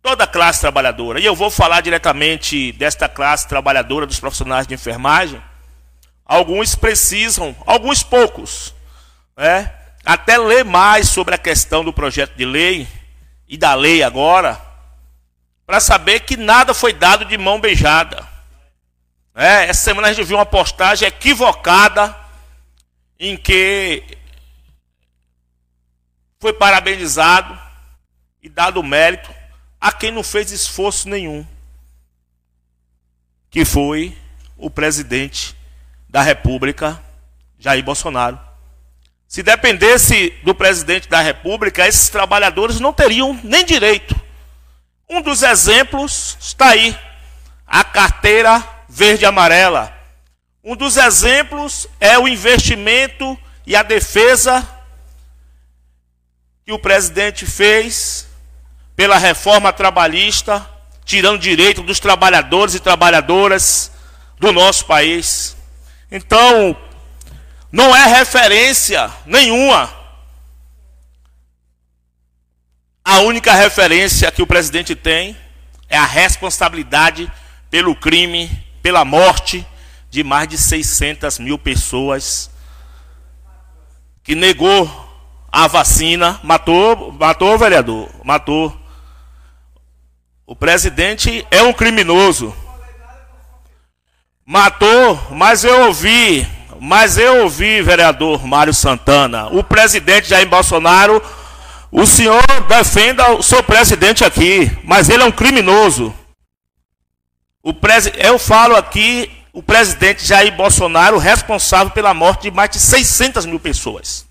[0.09, 4.73] toda a classe trabalhadora, e eu vou falar diretamente desta classe trabalhadora dos profissionais de
[4.73, 5.39] enfermagem,
[6.25, 8.75] alguns precisam, alguns poucos,
[9.37, 9.71] né,
[10.07, 12.89] até ler mais sobre a questão do projeto de lei
[13.47, 14.59] e da lei agora,
[15.67, 18.27] para saber que nada foi dado de mão beijada.
[19.35, 22.17] É, essa semana a gente viu uma postagem equivocada
[23.21, 24.03] em que
[26.41, 27.61] foi parabenizado
[28.43, 29.38] e dado mérito
[29.81, 31.47] a quem não fez esforço nenhum,
[33.51, 34.17] que foi
[34.57, 35.57] o presidente
[36.09, 37.01] da República,
[37.59, 38.39] Jair Bolsonaro.
[39.27, 44.19] Se dependesse do presidente da República, esses trabalhadores não teriam nem direito
[45.09, 46.97] um dos exemplos está aí,
[47.67, 49.97] a carteira verde amarela.
[50.63, 54.67] Um dos exemplos é o investimento e a defesa
[56.65, 58.28] que o presidente fez
[58.99, 60.69] pela reforma trabalhista,
[61.05, 63.91] tirando direito dos trabalhadores e trabalhadoras
[64.39, 65.57] do nosso país.
[66.11, 66.77] Então,
[67.71, 69.99] não é referência nenhuma
[73.11, 75.35] A única referência que o presidente tem
[75.89, 77.33] é a responsabilidade
[77.71, 78.51] pelo crime,
[78.83, 79.67] pela morte
[80.11, 82.51] de mais de 600 mil pessoas,
[84.23, 84.87] que negou
[85.51, 88.79] a vacina, matou, matou, vereador, matou.
[90.49, 92.57] O presidente é um criminoso.
[94.47, 96.49] Matou, mas eu ouvi,
[96.81, 101.23] mas eu ouvi, vereador Mário Santana, o presidente Jair Bolsonaro
[101.91, 106.15] o senhor defenda o seu presidente aqui, mas ele é um criminoso.
[107.63, 107.75] O
[108.17, 113.61] eu falo aqui, o presidente Jair Bolsonaro, responsável pela morte de mais de 600 mil
[113.61, 114.27] pessoas.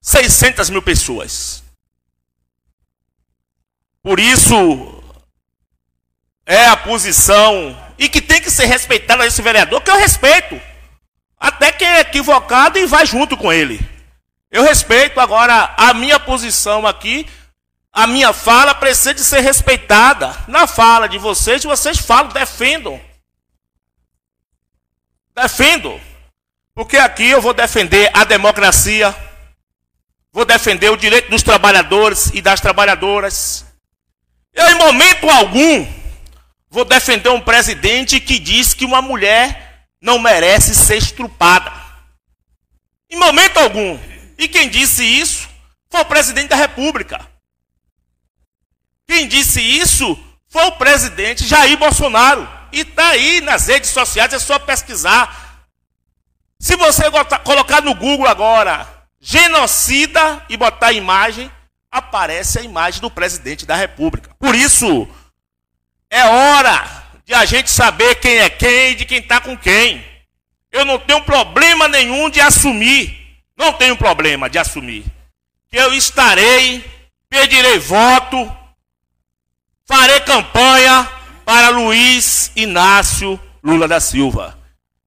[0.00, 1.61] 600 mil pessoas.
[4.02, 5.02] Por isso,
[6.44, 10.60] é a posição, e que tem que ser respeitada esse vereador, que eu respeito.
[11.38, 13.80] Até quem é equivocado e vai junto com ele.
[14.50, 17.26] Eu respeito agora a minha posição aqui,
[17.92, 20.34] a minha fala precisa de ser respeitada.
[20.48, 23.00] Na fala de vocês, vocês falam, defendam.
[25.34, 26.00] Defendo.
[26.74, 29.14] Porque aqui eu vou defender a democracia,
[30.32, 33.71] vou defender o direito dos trabalhadores e das trabalhadoras.
[34.54, 35.86] Eu, em momento algum,
[36.70, 41.72] vou defender um presidente que diz que uma mulher não merece ser estrupada.
[43.10, 43.98] Em momento algum.
[44.38, 45.48] E quem disse isso
[45.90, 47.20] foi o presidente da República.
[49.06, 52.48] Quem disse isso foi o presidente Jair Bolsonaro.
[52.72, 55.66] E está aí nas redes sociais, é só pesquisar.
[56.58, 57.04] Se você
[57.44, 58.88] colocar no Google agora,
[59.20, 61.50] genocida e botar a imagem,
[61.92, 64.34] aparece a imagem do presidente da República.
[64.38, 65.06] Por isso,
[66.10, 70.02] é hora de a gente saber quem é quem e de quem está com quem.
[70.72, 75.04] Eu não tenho problema nenhum de assumir, não tenho problema de assumir,
[75.70, 76.82] que eu estarei,
[77.28, 78.50] pedirei voto,
[79.86, 81.06] farei campanha
[81.44, 84.62] para Luiz Inácio Lula da Silva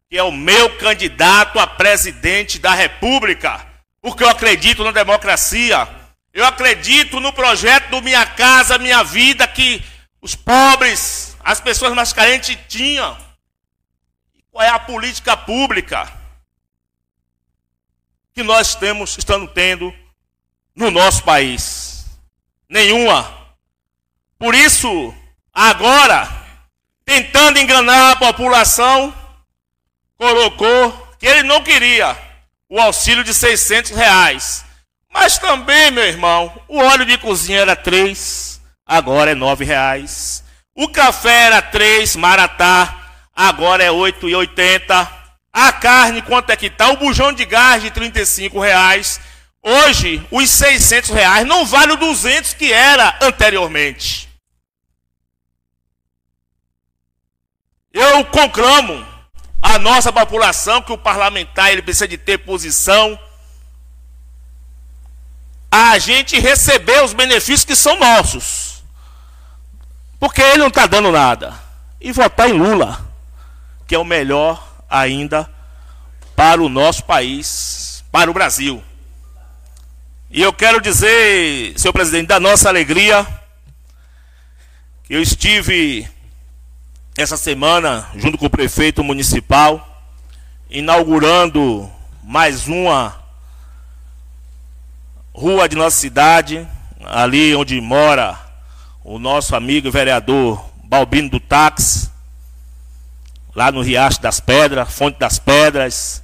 [0.09, 3.65] que é o meu candidato a presidente da República,
[4.01, 5.88] porque eu acredito na democracia,
[6.36, 9.81] eu acredito no projeto do Minha Casa Minha Vida que
[10.21, 13.17] os pobres, as pessoas mais carentes tinham.
[14.51, 16.11] Qual é a política pública
[18.33, 19.95] que nós temos, estamos tendo
[20.75, 22.05] no nosso país?
[22.67, 23.33] Nenhuma.
[24.38, 25.15] Por isso,
[25.53, 26.27] agora,
[27.05, 29.15] tentando enganar a população,
[30.17, 32.17] colocou que ele não queria
[32.67, 34.64] o auxílio de 600 reais.
[35.18, 40.43] Mas também, meu irmão, o óleo de cozinha era 3, agora é 9 reais.
[40.76, 45.09] O café era 3, maratá, agora é 8,80.
[45.53, 46.89] A carne, quanto é que está?
[46.89, 49.22] O bujão de gás de 35 reais.
[49.63, 54.28] Hoje, os 600 reais não vale o 200 que era anteriormente.
[57.93, 59.07] Eu conclamo
[59.61, 63.18] a nossa população, que o parlamentar ele precisa de ter posição,
[65.76, 68.84] a gente receber os benefícios que são nossos.
[70.19, 71.53] Porque ele não está dando nada.
[71.99, 73.05] E votar em Lula,
[73.88, 75.49] que é o melhor ainda
[76.36, 78.84] para o nosso país, para o Brasil.
[80.30, 83.26] E eu quero dizer, senhor presidente, da nossa alegria,
[85.03, 86.09] que eu estive
[87.17, 90.03] essa semana, junto com o prefeito municipal,
[90.69, 91.89] inaugurando
[92.23, 93.24] mais uma
[95.36, 96.67] rua de nossa cidade,
[97.03, 98.39] ali onde mora
[99.03, 102.09] o nosso amigo vereador Balbino do Táxi,
[103.55, 106.23] lá no Riacho das Pedras, Fonte das Pedras.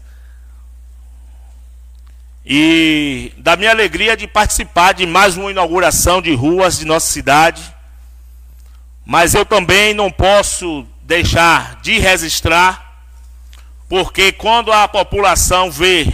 [2.46, 7.62] E da minha alegria de participar de mais uma inauguração de ruas de nossa cidade
[9.06, 13.04] mas eu também não posso deixar de registrar,
[13.90, 16.08] porque quando a população vê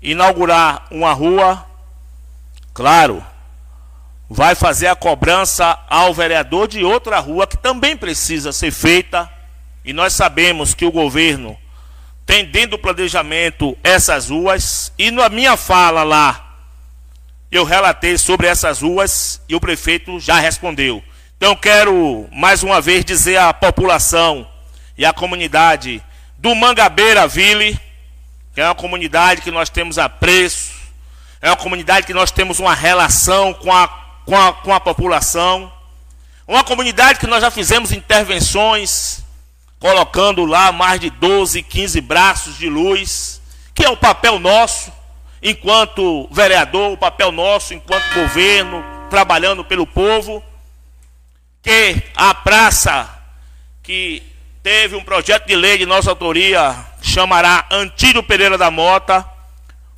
[0.00, 1.64] inaugurar uma rua,
[2.72, 3.24] claro,
[4.28, 9.30] vai fazer a cobrança ao vereador de outra rua que também precisa ser feita,
[9.84, 11.56] e nós sabemos que o governo
[12.24, 16.56] tem dentro do planejamento essas ruas, e na minha fala lá,
[17.50, 21.04] eu relatei sobre essas ruas e o prefeito já respondeu.
[21.36, 24.48] Então quero mais uma vez dizer à população
[24.96, 26.02] e à comunidade
[26.38, 27.78] do Mangabeira Ville,
[28.54, 30.71] que é uma comunidade que nós temos apreço,
[31.42, 33.88] é uma comunidade que nós temos uma relação com a,
[34.24, 35.70] com a, com a população,
[36.46, 39.24] uma comunidade que nós já fizemos intervenções,
[39.80, 43.42] colocando lá mais de 12, 15 braços de luz,
[43.74, 44.92] que é o papel nosso,
[45.42, 50.42] enquanto vereador, o papel nosso enquanto governo, trabalhando pelo povo.
[51.60, 53.08] Que a praça
[53.82, 54.22] que
[54.62, 59.31] teve um projeto de lei de nossa autoria, chamará Antídio Pereira da Mota,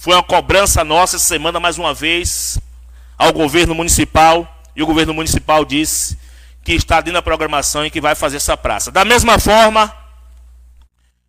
[0.05, 2.61] foi uma cobrança nossa essa semana mais uma vez
[3.17, 4.47] ao governo municipal,
[4.77, 6.19] e o governo municipal disse
[6.63, 8.93] que está dentro da programação e que vai fazer essa praça.
[8.93, 9.91] Da mesma forma,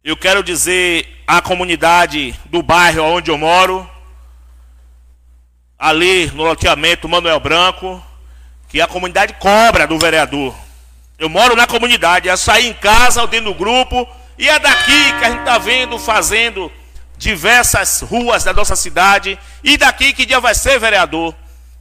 [0.04, 3.90] eu quero dizer à comunidade do bairro onde eu moro,
[5.80, 8.04] ali no loteamento Manuel Branco,
[8.68, 10.54] que a comunidade cobra do vereador.
[11.18, 14.06] Eu moro na comunidade, é sair em casa dentro do grupo,
[14.38, 16.70] e é daqui que a gente está vendo, fazendo
[17.18, 21.34] diversas ruas da nossa cidade, e daqui que dia vai ser vereador.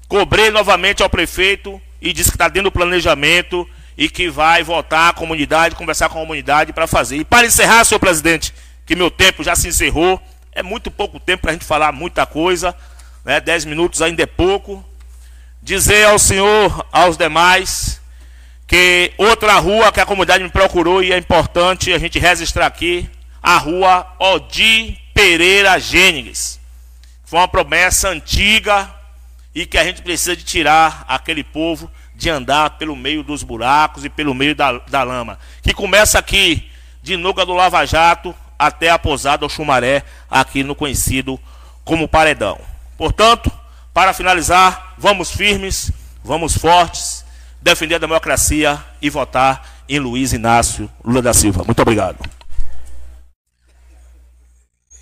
[0.08, 5.10] Cobrei novamente ao prefeito e disse que está dentro do planejamento e que vai votar
[5.10, 7.16] a comunidade, conversar com a comunidade para fazer.
[7.16, 8.54] E para encerrar, senhor presidente,
[8.84, 10.20] que meu tempo já se encerrou,
[10.52, 12.74] é muito pouco tempo para a gente falar muita coisa,
[13.24, 13.40] né?
[13.40, 14.84] dez minutos ainda é pouco,
[15.62, 18.00] dizer ao senhor, aos demais,
[18.66, 23.08] que outra rua que a comunidade me procurou e é importante a gente registrar aqui,
[23.42, 26.60] a rua Odi Pereira Gênesis.
[27.24, 28.92] Foi uma promessa antiga
[29.54, 34.04] e que a gente precisa de tirar aquele povo de andar pelo meio dos buracos
[34.04, 35.38] e pelo meio da, da lama.
[35.62, 36.70] Que começa aqui,
[37.02, 41.40] de Nuca do Lava Jato, até a pousada ou Chumaré, aqui no conhecido
[41.84, 42.58] como Paredão.
[42.96, 43.50] Portanto,
[43.92, 45.92] para finalizar, vamos firmes,
[46.22, 47.24] vamos fortes,
[47.60, 51.62] defender a democracia e votar em Luiz Inácio Lula da Silva.
[51.64, 52.18] Muito obrigado.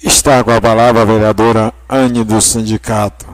[0.03, 3.33] Está com a palavra a vereadora Anne do Sindicato.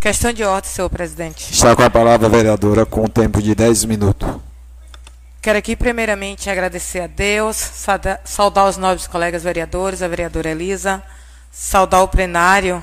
[0.00, 1.52] Questão de ordem, senhor presidente.
[1.52, 4.53] Está com a palavra a vereadora com tempo de 10 minutos.
[5.44, 7.54] Quero aqui primeiramente agradecer a Deus,
[8.24, 11.02] saudar os nobres colegas vereadores, a vereadora Elisa,
[11.52, 12.82] saudar o plenário,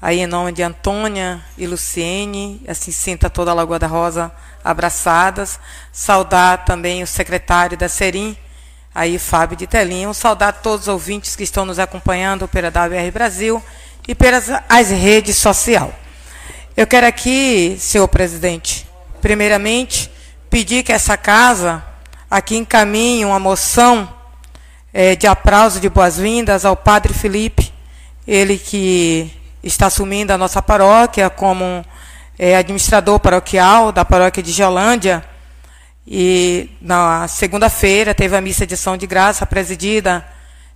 [0.00, 4.32] aí em nome de Antônia e Luciene, assim sinta toda a Lagoa da Rosa
[4.64, 5.60] abraçadas,
[5.92, 8.34] saudar também o secretário da Serim,
[8.94, 13.62] aí Fábio de Telinho, saudar todos os ouvintes que estão nos acompanhando pela WR Brasil
[14.08, 15.92] e pelas as redes sociais.
[16.74, 18.88] Eu quero aqui, senhor presidente,
[19.20, 20.10] primeiramente,
[20.48, 21.84] pedir que essa casa
[22.30, 24.08] aqui encaminhe uma moção
[24.92, 27.72] é, de aplauso de boas-vindas ao padre Felipe,
[28.26, 29.30] ele que
[29.62, 31.84] está assumindo a nossa paróquia como
[32.38, 35.24] é, administrador paroquial da paróquia de Geolândia.
[36.06, 40.26] E na segunda-feira teve a missa de São de Graça presidida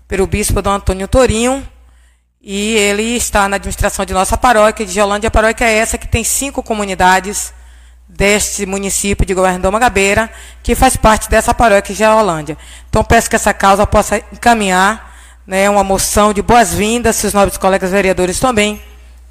[0.06, 1.66] pelo bispo Dom Antônio Torinho,
[2.42, 5.28] e ele está na administração de nossa paróquia, de Geolândia.
[5.28, 7.54] A paróquia é essa que tem cinco comunidades
[8.08, 10.30] deste município de Governador Magabeira,
[10.62, 12.58] que faz parte dessa paróquia de Geolândia.
[12.88, 15.12] Então, peço que essa causa possa encaminhar
[15.46, 18.80] né, uma moção de boas-vindas, se os nobres colegas vereadores também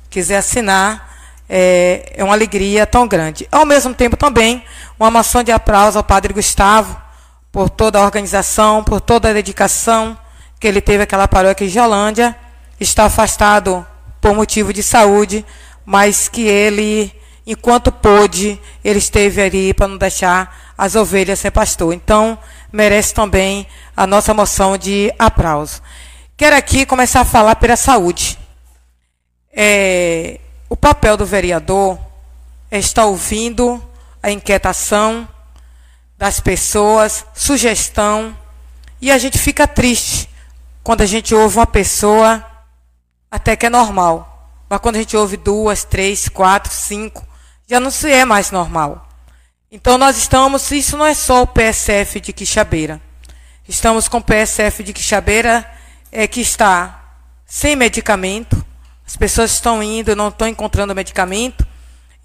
[0.09, 1.09] quiser assinar,
[1.47, 3.47] é, é uma alegria tão grande.
[3.51, 4.63] Ao mesmo tempo, também,
[4.99, 6.99] uma moção de aplauso ao Padre Gustavo,
[7.51, 10.17] por toda a organização, por toda a dedicação
[10.59, 12.35] que ele teve àquela paróquia de Geolândia,
[12.79, 13.85] está afastado
[14.21, 15.45] por motivo de saúde,
[15.85, 17.11] mas que ele,
[17.51, 21.93] enquanto pôde, ele esteve ali para não deixar as ovelhas sem pastor.
[21.93, 22.37] Então,
[22.71, 25.81] merece também a nossa moção de aplauso.
[26.37, 28.39] Quero aqui começar a falar pela saúde.
[29.53, 30.39] É,
[30.69, 31.99] o papel do vereador
[32.69, 33.83] é estar ouvindo
[34.23, 35.27] a inquietação
[36.17, 38.35] das pessoas, sugestão,
[39.01, 40.29] e a gente fica triste
[40.83, 42.45] quando a gente ouve uma pessoa
[43.29, 44.49] até que é normal.
[44.69, 47.25] Mas quando a gente ouve duas, três, quatro, cinco,
[47.71, 49.07] já não se é mais normal.
[49.71, 52.99] Então nós estamos, isso não é só o PSF de Quixabeira.
[53.65, 55.65] Estamos com o PSF de Quixabeira
[56.11, 57.01] é, que está
[57.45, 58.61] sem medicamento.
[59.07, 61.65] As pessoas estão indo, não estão encontrando medicamento.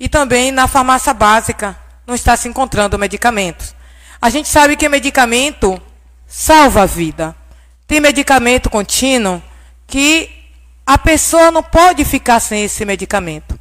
[0.00, 3.72] E também na farmácia básica não está se encontrando medicamentos.
[4.20, 5.80] A gente sabe que medicamento
[6.26, 7.36] salva a vida.
[7.86, 9.40] Tem medicamento contínuo
[9.86, 10.28] que
[10.84, 13.56] a pessoa não pode ficar sem esse medicamento.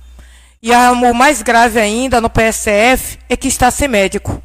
[0.66, 4.42] E o mais grave ainda no PSF é que está sem médico.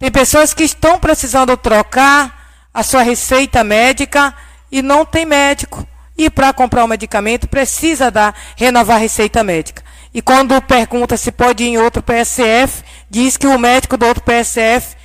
[0.00, 4.34] Tem pessoas que estão precisando trocar a sua receita médica
[4.68, 5.86] e não tem médico.
[6.18, 9.84] E para comprar o medicamento precisa dar, renovar a receita médica.
[10.12, 14.24] E quando pergunta se pode ir em outro PSF, diz que o médico do outro
[14.24, 14.96] PSF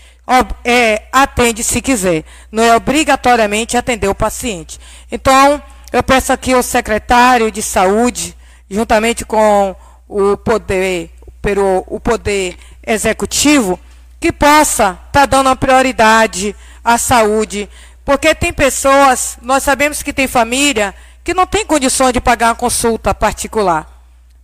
[0.66, 2.24] é, atende se quiser.
[2.52, 4.80] Não é obrigatoriamente atender o paciente.
[5.12, 5.62] Então,
[5.94, 8.36] eu peço aqui ao secretário de saúde,
[8.68, 9.76] juntamente com
[10.10, 13.80] o poder, pelo, o poder executivo,
[14.20, 17.70] que possa estar tá dando prioridade à saúde.
[18.04, 22.56] Porque tem pessoas, nós sabemos que tem família que não tem condições de pagar uma
[22.56, 23.88] consulta particular.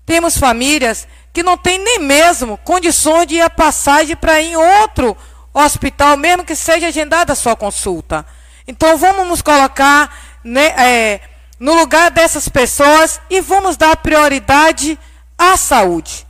[0.05, 4.55] Temos famílias que não têm nem mesmo condições de ir a passagem para ir em
[4.55, 5.17] outro
[5.51, 8.23] hospital, mesmo que seja agendada a sua consulta.
[8.67, 11.21] Então vamos nos colocar né, é,
[11.59, 14.99] no lugar dessas pessoas e vamos dar prioridade
[15.37, 16.25] à saúde.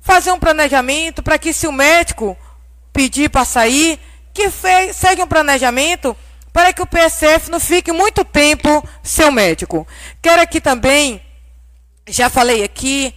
[0.00, 2.36] Fazer um planejamento para que, se o médico
[2.92, 4.00] pedir para sair,
[4.32, 6.16] que seja um planejamento
[6.52, 9.86] para que o PSF não fique muito tempo sem o médico.
[10.20, 11.22] Quero aqui também,
[12.08, 13.14] já falei aqui,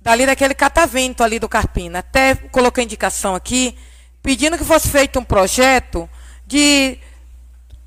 [0.00, 3.76] dali daquele catavento ali do Carpina, até coloquei indicação aqui,
[4.22, 6.08] pedindo que fosse feito um projeto
[6.46, 6.98] de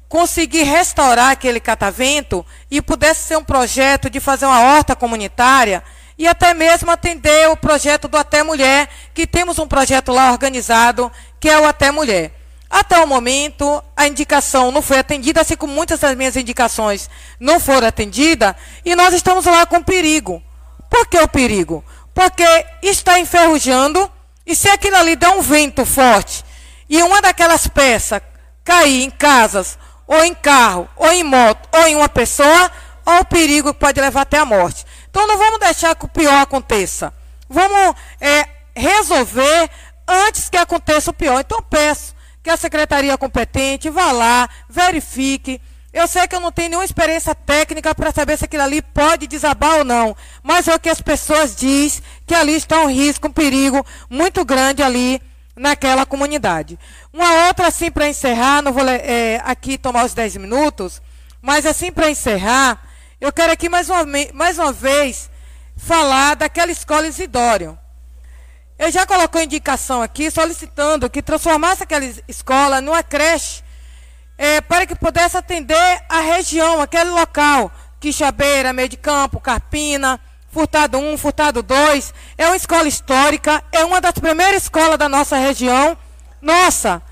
[0.08, 5.82] conseguir restaurar aquele catavento e pudesse ser um projeto de fazer uma horta comunitária
[6.18, 11.12] e até mesmo atender o projeto do Até Mulher, que temos um projeto lá organizado,
[11.39, 12.34] que é o Até Mulher.
[12.70, 17.09] Até o momento, a indicação não foi atendida, assim como muitas das minhas indicações
[17.39, 18.55] não foram atendidas,
[18.86, 20.41] e nós estamos lá com perigo.
[20.89, 21.84] Por que o perigo?
[22.14, 22.45] Porque
[22.82, 24.09] está enferrujando,
[24.45, 26.45] e se aquilo ali der um vento forte,
[26.89, 28.22] e uma daquelas peças
[28.64, 29.78] cair em casas
[30.12, 32.70] ou em carro, ou em moto, ou em uma pessoa,
[33.05, 34.86] ou o perigo que pode levar até a morte.
[35.12, 37.14] Então não vamos deixar que o pior aconteça.
[37.47, 39.70] Vamos é, resolver
[40.07, 41.41] antes que aconteça o pior.
[41.41, 45.62] Então peço que a secretaria competente vá lá, verifique
[45.93, 49.28] Eu sei que eu não tenho nenhuma experiência técnica para saber se aquilo ali pode
[49.28, 50.16] desabar ou não.
[50.41, 54.45] Mas é o que as pessoas dizem, que ali está um risco, um perigo muito
[54.45, 55.22] grande ali
[55.53, 56.80] naquela comunidade.
[57.12, 61.01] Uma outra, assim, para encerrar, não vou é, aqui tomar os 10 minutos,
[61.41, 62.82] mas assim, para encerrar,
[63.22, 64.04] eu quero aqui mais uma,
[64.34, 65.30] mais uma vez
[65.78, 67.78] falar daquela escola Isidório.
[68.80, 73.62] Eu já coloquei indicação aqui, solicitando que transformasse aquela escola numa creche
[74.40, 80.20] é, para que pudesse atender a região, aquele local, Quixabeira, Meio de Campo, Carpina,
[80.50, 82.12] Furtado 1, Furtado 2.
[82.40, 85.96] É uma escola histórica, é uma das primeiras escolas da nossa região.
[86.42, 87.04] Nossa,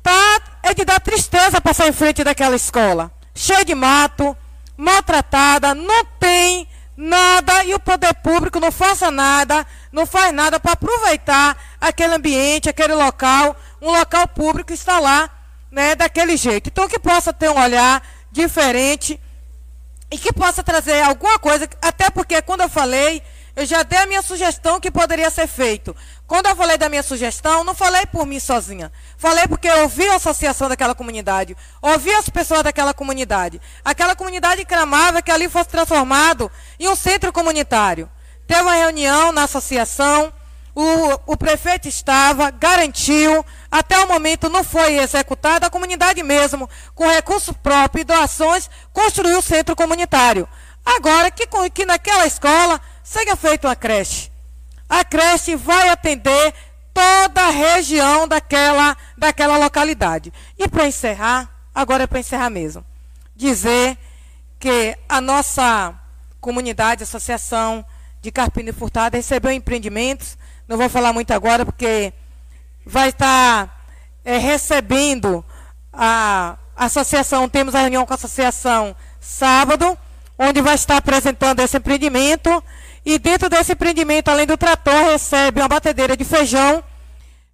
[0.00, 3.10] tá, é de dar tristeza passar em frente daquela escola.
[3.34, 4.36] Cheia de mato,
[4.78, 10.72] maltratada, não tem nada e o poder público não faça nada, não faz nada para
[10.72, 15.28] aproveitar aquele ambiente, aquele local, um local público está lá
[15.70, 16.68] né, daquele jeito.
[16.68, 19.20] Então, que possa ter um olhar diferente
[20.10, 23.20] e que possa trazer alguma coisa, até porque quando eu falei,
[23.56, 25.94] eu já dei a minha sugestão que poderia ser feito.
[26.28, 28.92] Quando eu falei da minha sugestão, não falei por mim sozinha.
[29.16, 33.58] Falei porque eu ouvi a associação daquela comunidade, ouvi as pessoas daquela comunidade.
[33.82, 38.10] Aquela comunidade clamava que ali fosse transformado em um centro comunitário.
[38.46, 40.30] Teve uma reunião na associação,
[40.74, 47.08] o, o prefeito estava, garantiu, até o momento não foi executado, a comunidade mesmo, com
[47.08, 50.46] recurso próprio e doações, construiu o centro comunitário.
[50.84, 54.27] Agora, que, que naquela escola seja feita uma creche.
[54.88, 56.54] A creche vai atender
[56.94, 60.32] toda a região daquela, daquela localidade.
[60.58, 62.84] E para encerrar, agora é para encerrar mesmo,
[63.36, 63.96] dizer
[64.58, 65.94] que a nossa
[66.40, 67.84] comunidade, associação
[68.20, 70.36] de Carpina e Furtada, recebeu empreendimentos
[70.68, 72.12] não vou falar muito agora, porque
[72.84, 73.86] vai estar
[74.22, 75.42] é, recebendo
[75.90, 79.96] a associação, temos a reunião com a associação sábado,
[80.38, 82.62] onde vai estar apresentando esse empreendimento.
[83.04, 86.82] E dentro desse empreendimento, além do trator, recebe uma batedeira de feijão.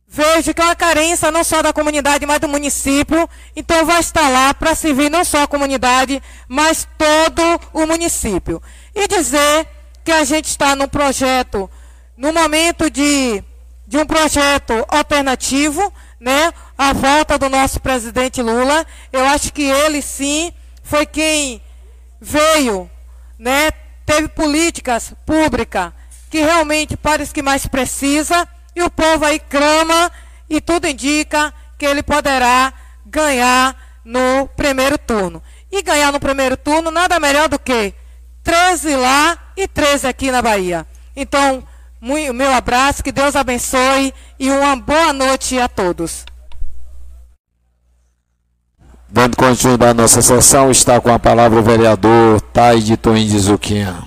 [0.06, 3.28] Vejo que é uma carência não só da comunidade, mas do município.
[3.56, 8.62] Então vai estar lá para servir não só a comunidade, mas todo o município.
[8.94, 9.66] E dizer
[10.04, 11.68] que a gente está num projeto
[12.16, 13.42] no momento de,
[13.86, 20.00] de um projeto alternativo, né, a volta do nosso presidente Lula, eu acho que ele
[20.00, 21.60] sim foi quem
[22.20, 22.88] veio,
[23.38, 23.70] né,
[24.04, 25.92] teve políticas públicas
[26.30, 30.10] que realmente para os que mais precisa, e o povo aí clama
[30.50, 32.72] e tudo indica que ele poderá
[33.06, 35.42] ganhar no primeiro turno.
[35.70, 37.94] E ganhar no primeiro turno nada melhor do que
[38.42, 40.86] 13 lá e 13 aqui na Bahia.
[41.14, 41.62] Então,
[42.00, 46.24] meu abraço, que Deus abençoe e uma boa noite a todos.
[49.14, 54.02] Dando continuidade à nossa sessão, está com a palavra o vereador Taide Toim de Zuquinha.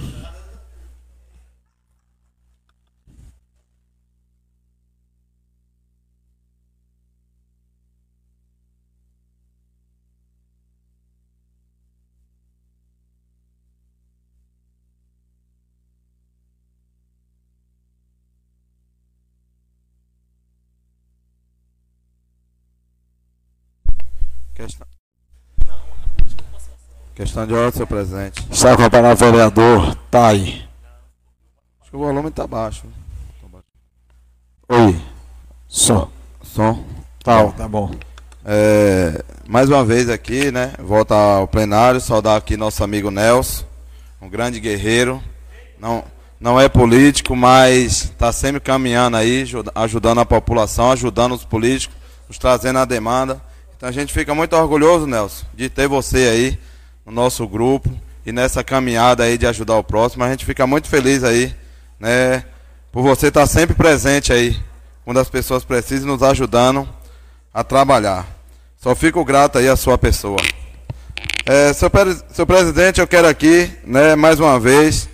[24.53, 24.86] Questão.
[27.17, 28.45] Questão de ordem, senhor presidente.
[28.51, 30.39] Está com a palavra vereador Tai.
[31.81, 32.83] Acho que o volume está baixo.
[34.69, 35.01] Oi.
[35.67, 36.11] Som.
[36.43, 36.85] Som.
[37.23, 37.89] Tá, tá bom.
[38.45, 40.73] É, mais uma vez aqui, né?
[40.77, 43.65] Volta ao plenário, saudar aqui nosso amigo Nelson,
[44.21, 45.19] um grande guerreiro.
[45.79, 46.03] Não,
[46.39, 49.43] não é político, mas está sempre caminhando aí,
[49.73, 51.97] ajudando a população, ajudando os políticos,
[52.27, 53.41] nos trazendo a demanda.
[53.75, 56.66] Então a gente fica muito orgulhoso, Nelson, de ter você aí
[57.07, 57.89] no nosso grupo
[58.25, 60.25] e nessa caminhada aí de ajudar o próximo.
[60.25, 61.55] A gente fica muito feliz aí,
[61.97, 62.43] né,
[62.91, 64.59] por você estar sempre presente aí,
[65.05, 66.87] quando as pessoas precisam nos ajudando
[67.53, 68.27] a trabalhar.
[68.75, 70.37] Só fico grato aí à sua pessoa.
[71.45, 71.89] É, seu,
[72.29, 75.07] seu presidente, eu quero aqui, né, mais uma vez,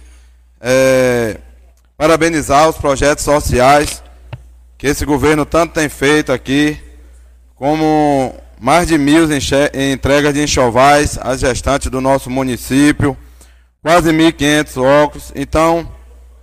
[0.60, 1.38] é,
[1.96, 4.02] parabenizar os projetos sociais
[4.80, 6.76] que esse governo tanto tem feito aqui,
[7.56, 9.28] como mais de mil
[9.92, 13.18] entregas de enxovais às gestantes do nosso município,
[13.82, 15.34] quase 1.500 óculos.
[15.36, 15.92] Então,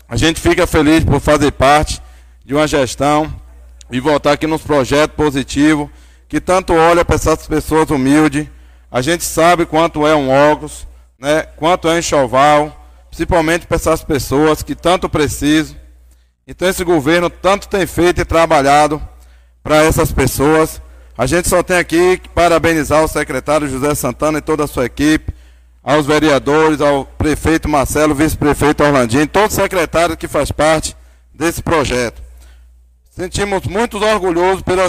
[0.06, 1.98] a gente fica feliz por fazer parte
[2.44, 3.34] de uma gestão
[3.90, 5.88] e voltar aqui nos projetos positivos,
[6.28, 8.46] que tanto olha para essas pessoas humildes.
[8.92, 10.86] A gente sabe quanto é um óculos,
[11.18, 15.74] né, quanto é um enxoval, principalmente para essas pessoas que tanto precisam.
[16.46, 19.00] Então, esse governo tanto tem feito e trabalhado
[19.62, 20.82] para essas pessoas.
[21.20, 24.86] A gente só tem aqui que parabenizar o secretário José Santana e toda a sua
[24.86, 25.34] equipe,
[25.82, 30.96] aos vereadores, ao prefeito Marcelo, vice-prefeito Orlandinho, todos os secretários que faz parte
[31.34, 32.22] desse projeto.
[33.10, 34.88] Sentimos muito orgulhosos pela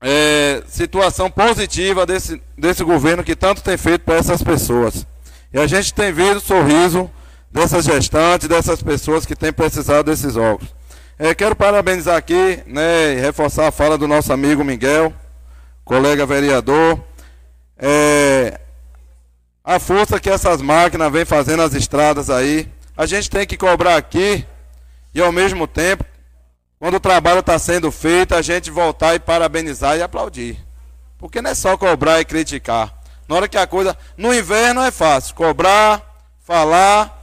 [0.00, 5.06] é, situação positiva desse, desse governo que tanto tem feito para essas pessoas.
[5.52, 7.08] E a gente tem visto o sorriso
[7.48, 10.81] dessas gestantes, dessas pessoas que têm precisado desses órgãos.
[11.24, 15.14] É, quero parabenizar aqui, né, e reforçar a fala do nosso amigo Miguel,
[15.84, 17.00] colega vereador.
[17.78, 18.58] É,
[19.62, 22.68] a força que essas máquinas vêm fazendo as estradas aí.
[22.96, 24.44] A gente tem que cobrar aqui
[25.14, 26.04] e ao mesmo tempo,
[26.76, 30.58] quando o trabalho está sendo feito, a gente voltar e parabenizar e aplaudir.
[31.18, 32.92] Porque não é só cobrar e criticar.
[33.28, 33.96] Na hora que a coisa.
[34.16, 35.36] No inverno é fácil.
[35.36, 36.02] Cobrar,
[36.40, 37.16] falar.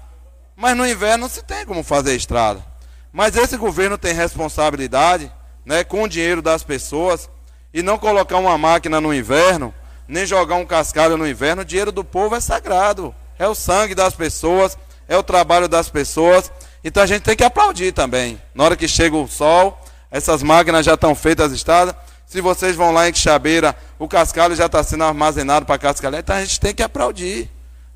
[0.56, 2.69] Mas no inverno não se tem como fazer estrada.
[3.12, 5.32] Mas esse governo tem responsabilidade
[5.66, 7.30] né, com o dinheiro das pessoas
[7.74, 9.74] e não colocar uma máquina no inverno,
[10.08, 11.62] nem jogar um cascalho no inverno.
[11.62, 13.14] O dinheiro do povo é sagrado.
[13.38, 16.52] É o sangue das pessoas, é o trabalho das pessoas.
[16.84, 18.42] Então a gente tem que aplaudir também.
[18.54, 19.80] Na hora que chega o sol,
[20.12, 21.96] essas máquinas já estão feitas as estradas.
[22.26, 26.20] Se vocês vão lá em Quixabeira, o cascalho já está sendo armazenado para cascalhar.
[26.20, 27.50] Então a gente tem que aplaudir.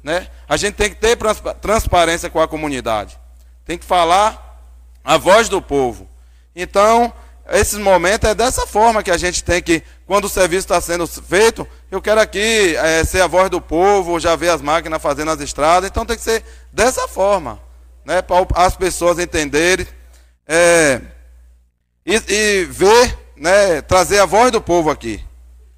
[0.03, 0.27] Né?
[0.49, 1.17] A gente tem que ter
[1.61, 3.17] transparência com a comunidade.
[3.65, 4.52] Tem que falar
[5.03, 6.07] a voz do povo.
[6.55, 7.11] Então,
[7.49, 11.05] esses momentos é dessa forma que a gente tem que, quando o serviço está sendo
[11.05, 15.31] feito, eu quero aqui é, ser a voz do povo, já ver as máquinas fazendo
[15.31, 15.89] as estradas.
[15.89, 17.59] Então tem que ser dessa forma,
[18.05, 19.85] né, para as pessoas entenderem
[20.47, 21.01] é,
[22.05, 25.23] e, e ver né, trazer a voz do povo aqui.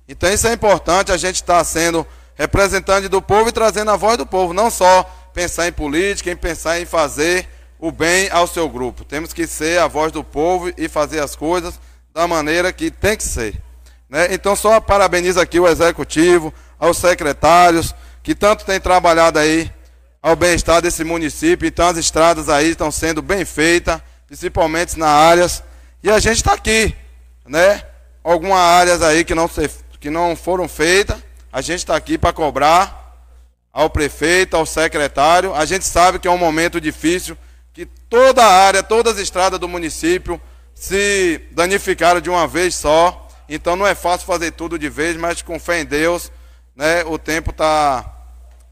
[0.08, 2.06] Então isso é importante, a gente está sendo
[2.36, 5.04] representante do povo e trazendo a voz do povo, não só
[5.34, 7.48] pensar em política, em pensar em fazer
[7.80, 9.04] o bem ao seu grupo.
[9.04, 11.80] Temos que ser a voz do povo e fazer as coisas
[12.14, 13.62] da maneira que tem que ser.
[14.10, 14.28] Né?
[14.32, 19.72] Então só parabenizo aqui o executivo, aos secretários, que tanto têm trabalhado aí
[20.22, 21.68] ao bem-estar desse município.
[21.68, 25.64] Então as estradas aí estão sendo bem feitas, principalmente nas áreas.
[26.02, 26.96] E a gente está aqui
[27.48, 27.84] né?
[28.24, 29.70] Algumas áreas aí que não, se,
[30.00, 31.18] que não foram feitas,
[31.52, 33.14] a gente está aqui para cobrar
[33.72, 35.54] ao prefeito, ao secretário.
[35.54, 37.38] A gente sabe que é um momento difícil,
[38.10, 40.39] toda a área, todas as estradas do município
[40.74, 43.28] se danificaram de uma vez só.
[43.47, 46.32] Então não é fácil fazer tudo de vez, mas com fé em Deus,
[46.76, 48.12] né, o tempo está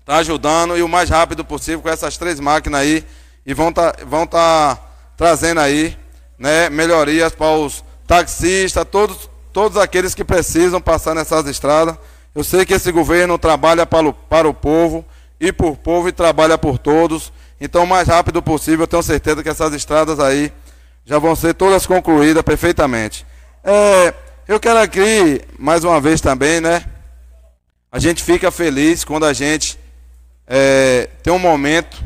[0.05, 3.05] tá ajudando e o mais rápido possível com essas três máquinas aí
[3.45, 4.77] e vão tá, vão tá
[5.15, 5.97] trazendo aí
[6.37, 11.97] né, melhorias para os taxista, todos, todos aqueles que precisam passar nessas estradas.
[12.35, 15.05] Eu sei que esse governo trabalha para o, para o povo
[15.39, 17.31] e por povo e trabalha por todos.
[17.65, 20.51] Então, o mais rápido possível, eu tenho certeza que essas estradas aí
[21.05, 23.25] já vão ser todas concluídas perfeitamente.
[23.63, 24.13] É,
[24.45, 26.83] eu quero aqui, mais uma vez também, né?
[27.89, 29.79] A gente fica feliz quando a gente
[30.45, 32.03] é, tem um momento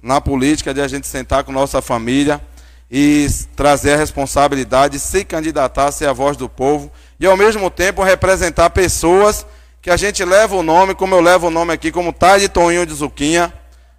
[0.00, 2.40] na política de a gente sentar com nossa família
[2.88, 3.26] e
[3.56, 8.70] trazer a responsabilidade, se candidatar ser a voz do povo e ao mesmo tempo representar
[8.70, 9.44] pessoas
[9.80, 12.86] que a gente leva o nome, como eu levo o nome aqui, como Tade Toninho
[12.86, 13.52] de Zuquinha,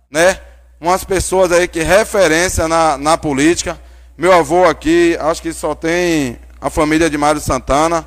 [0.10, 0.40] né?
[0.84, 3.80] Umas pessoas aí que referência na, na política.
[4.18, 8.06] Meu avô aqui, acho que só tem a família de Mário Santana,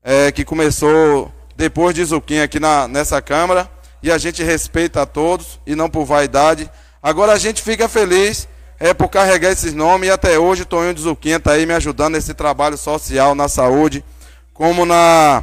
[0.00, 3.68] é, que começou depois de Zuquinha aqui na, nessa Câmara,
[4.00, 6.70] e a gente respeita a todos, e não por vaidade.
[7.02, 8.46] Agora a gente fica feliz
[8.78, 11.74] é por carregar esses nomes e até hoje o Tonho de Zuquinha está aí me
[11.74, 14.04] ajudando nesse trabalho social na saúde.
[14.52, 15.42] Como na,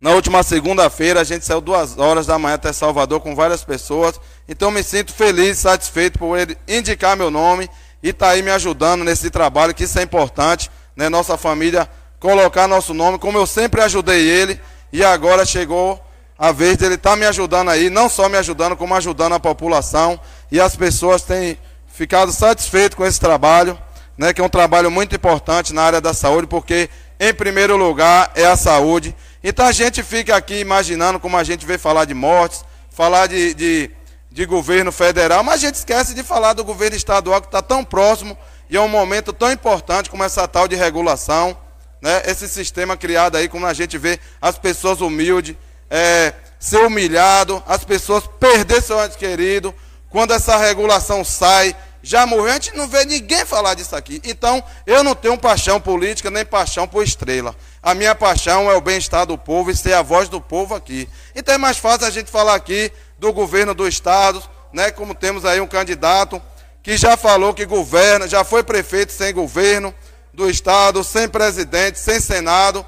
[0.00, 4.20] na última segunda-feira a gente saiu duas horas da manhã até Salvador com várias pessoas.
[4.48, 7.68] Então me sinto feliz, satisfeito por ele indicar meu nome
[8.02, 11.08] e estar tá aí me ajudando nesse trabalho, que isso é importante, né?
[11.08, 11.88] Nossa família
[12.18, 14.60] colocar nosso nome, como eu sempre ajudei ele,
[14.92, 16.02] e agora chegou
[16.38, 19.40] a vez dele estar tá me ajudando aí, não só me ajudando, como ajudando a
[19.40, 20.18] população.
[20.50, 23.78] E as pessoas têm ficado satisfeito com esse trabalho,
[24.16, 26.88] né, que é um trabalho muito importante na área da saúde, porque
[27.18, 29.14] em primeiro lugar é a saúde.
[29.42, 33.54] Então a gente fica aqui imaginando como a gente vê falar de mortes, falar de,
[33.54, 33.90] de,
[34.36, 37.82] de governo federal, mas a gente esquece de falar do governo estadual que está tão
[37.82, 38.36] próximo
[38.68, 41.56] e é um momento tão importante como essa tal de regulação,
[42.02, 45.56] né, esse sistema criado aí, como a gente vê as pessoas humildes,
[45.88, 49.74] é, ser humilhado, as pessoas perder seu ente querido,
[50.10, 54.20] quando essa regulação sai, já morreu, a gente não vê ninguém falar disso aqui.
[54.22, 57.56] Então, eu não tenho paixão política nem paixão por estrela.
[57.86, 61.08] A minha paixão é o bem-estar do povo e ser a voz do povo aqui.
[61.36, 64.90] Então é mais fácil a gente falar aqui do governo do estado, né?
[64.90, 66.42] Como temos aí um candidato
[66.82, 69.94] que já falou que governa, já foi prefeito sem governo,
[70.32, 72.84] do Estado, sem presidente, sem Senado.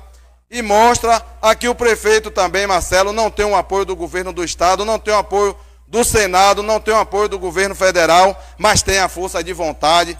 [0.50, 4.42] E mostra aqui o prefeito também, Marcelo, não tem o um apoio do governo do
[4.42, 7.76] Estado, não tem o um apoio do Senado, não tem o um apoio do governo
[7.76, 10.18] federal, mas tem a força de vontade,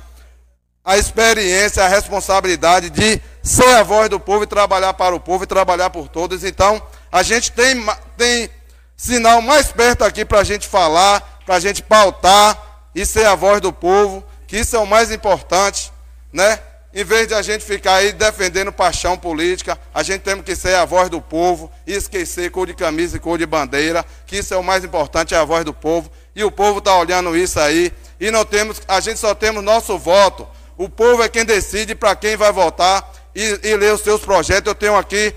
[0.85, 5.45] a experiência, a responsabilidade de ser a voz do povo e trabalhar para o povo
[5.45, 6.45] e trabalhar por todos.
[6.45, 7.85] Então, a gente tem,
[8.17, 8.51] tem
[8.97, 13.35] sinal mais perto aqui para a gente falar, para a gente pautar e ser a
[13.35, 15.93] voz do povo, que isso é o mais importante,
[16.33, 16.59] né?
[16.93, 20.75] Em vez de a gente ficar aí defendendo paixão política, a gente tem que ser
[20.75, 24.55] a voz do povo e esquecer cor de camisa e cor de bandeira, que isso
[24.55, 26.11] é o mais importante, é a voz do povo.
[26.35, 27.93] E o povo está olhando isso aí.
[28.19, 30.49] E não temos, a gente só temos nosso voto.
[30.79, 34.71] O povo é quem decide para quem vai votar e, e ler os seus projetos.
[34.71, 35.35] Eu tenho aqui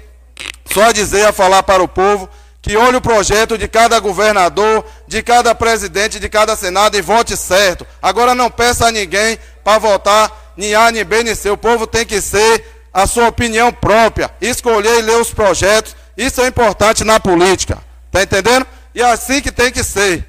[0.72, 2.30] só a dizer, a falar para o povo,
[2.62, 7.36] que olhe o projeto de cada governador, de cada presidente, de cada senado e vote
[7.36, 7.88] certo.
[8.00, 11.50] Agora não peça a ninguém para votar nem A, nem B, nem C.
[11.50, 12.64] O povo tem que ser
[12.94, 15.96] a sua opinião própria, escolher e ler os projetos.
[16.16, 17.80] Isso é importante na política.
[18.06, 18.68] Está entendendo?
[18.94, 20.24] E é assim que tem que ser.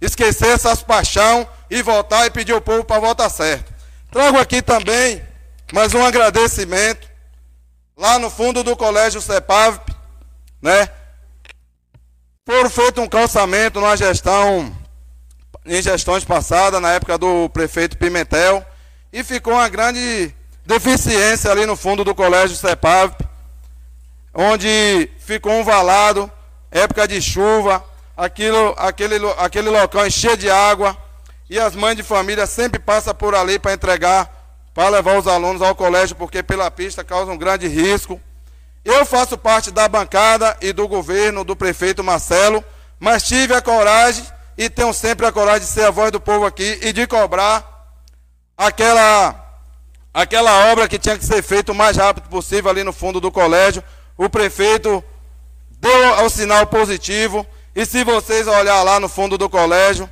[0.00, 3.75] Esquecer essas paixão e votar e pedir ao povo para votar certo.
[4.10, 5.20] Trago aqui também
[5.72, 7.08] mais um agradecimento
[7.96, 9.80] lá no fundo do colégio CEPAV,
[10.62, 10.88] né?
[12.46, 14.72] Foram feito um calçamento numa gestão,
[15.66, 18.64] em gestões passadas, na época do prefeito Pimentel,
[19.12, 20.32] e ficou uma grande
[20.64, 23.12] deficiência ali no fundo do colégio CEPAV,
[24.32, 26.30] onde ficou um valado,
[26.70, 27.84] época de chuva,
[28.16, 30.96] aquilo, aquele, aquele local cheio de água,
[31.48, 34.30] e as mães de família sempre passam por ali para entregar,
[34.74, 38.20] para levar os alunos ao colégio, porque pela pista causa um grande risco.
[38.84, 42.64] Eu faço parte da bancada e do governo do prefeito Marcelo,
[42.98, 44.24] mas tive a coragem
[44.56, 47.76] e tenho sempre a coragem de ser a voz do povo aqui e de cobrar
[48.56, 49.60] aquela,
[50.14, 53.30] aquela obra que tinha que ser feita o mais rápido possível ali no fundo do
[53.30, 53.84] colégio.
[54.16, 55.04] O prefeito
[55.78, 57.46] deu o sinal positivo.
[57.74, 60.08] E se vocês olhar lá no fundo do colégio,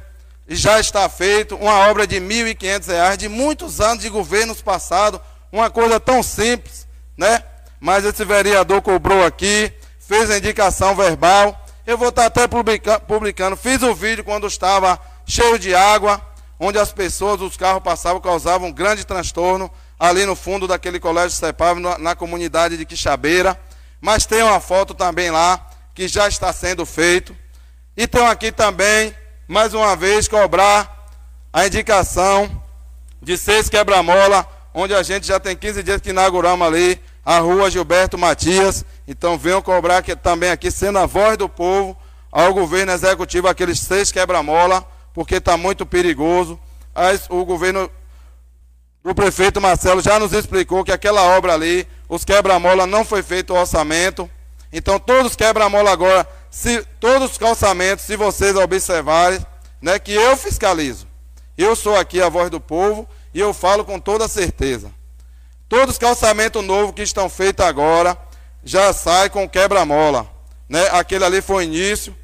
[0.48, 5.20] já está feito uma obra de R$ 1.500, de muitos anos de governos passados,
[5.50, 6.86] uma coisa tão simples,
[7.16, 7.42] né?
[7.80, 11.66] Mas esse vereador cobrou aqui, fez a indicação verbal.
[11.86, 13.56] Eu vou estar até publicando.
[13.56, 16.20] Fiz o vídeo quando estava cheio de água
[16.58, 21.36] onde as pessoas, os carros passavam, causavam um grande transtorno ali no fundo daquele colégio
[21.36, 23.58] CEPAV, na, na comunidade de Quixabeira.
[24.00, 27.36] Mas tem uma foto também lá, que já está sendo feito.
[27.96, 29.14] E tem aqui também,
[29.46, 31.08] mais uma vez, cobrar
[31.52, 32.50] a indicação
[33.20, 37.70] de seis quebra-mola, onde a gente já tem 15 dias que inauguramos ali a rua
[37.70, 38.84] Gilberto Matias.
[39.06, 41.96] Então venham cobrar que, também aqui, sendo a voz do povo,
[42.32, 46.58] ao governo executivo, aqueles seis quebra-mola porque está muito perigoso.
[47.28, 47.88] o governo
[49.04, 53.52] o prefeito Marcelo já nos explicou que aquela obra ali, os quebra-mola não foi feito
[53.52, 54.28] o orçamento.
[54.72, 59.44] Então todos os quebra-mola agora, se, todos os calçamentos, se vocês observarem,
[59.82, 61.04] né, que eu fiscalizo.
[61.58, 64.88] Eu sou aqui a voz do povo e eu falo com toda certeza.
[65.68, 68.16] Todos os calçamentos novos que estão feitos agora
[68.62, 70.30] já saem com quebra-mola.
[70.68, 70.88] Né?
[70.92, 72.16] Aquele ali foi o início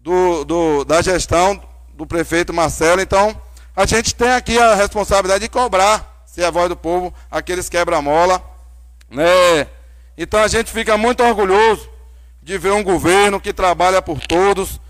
[0.00, 1.62] do, do, da gestão
[1.94, 3.00] do prefeito Marcelo.
[3.00, 3.40] Então,
[3.74, 7.68] a gente tem aqui a responsabilidade de cobrar, se é a voz do povo, aqueles
[7.68, 8.42] quebra-mola.
[9.08, 9.68] Né?
[10.16, 11.97] Então, a gente fica muito orgulhoso
[12.48, 14.80] de ver um governo que trabalha por todos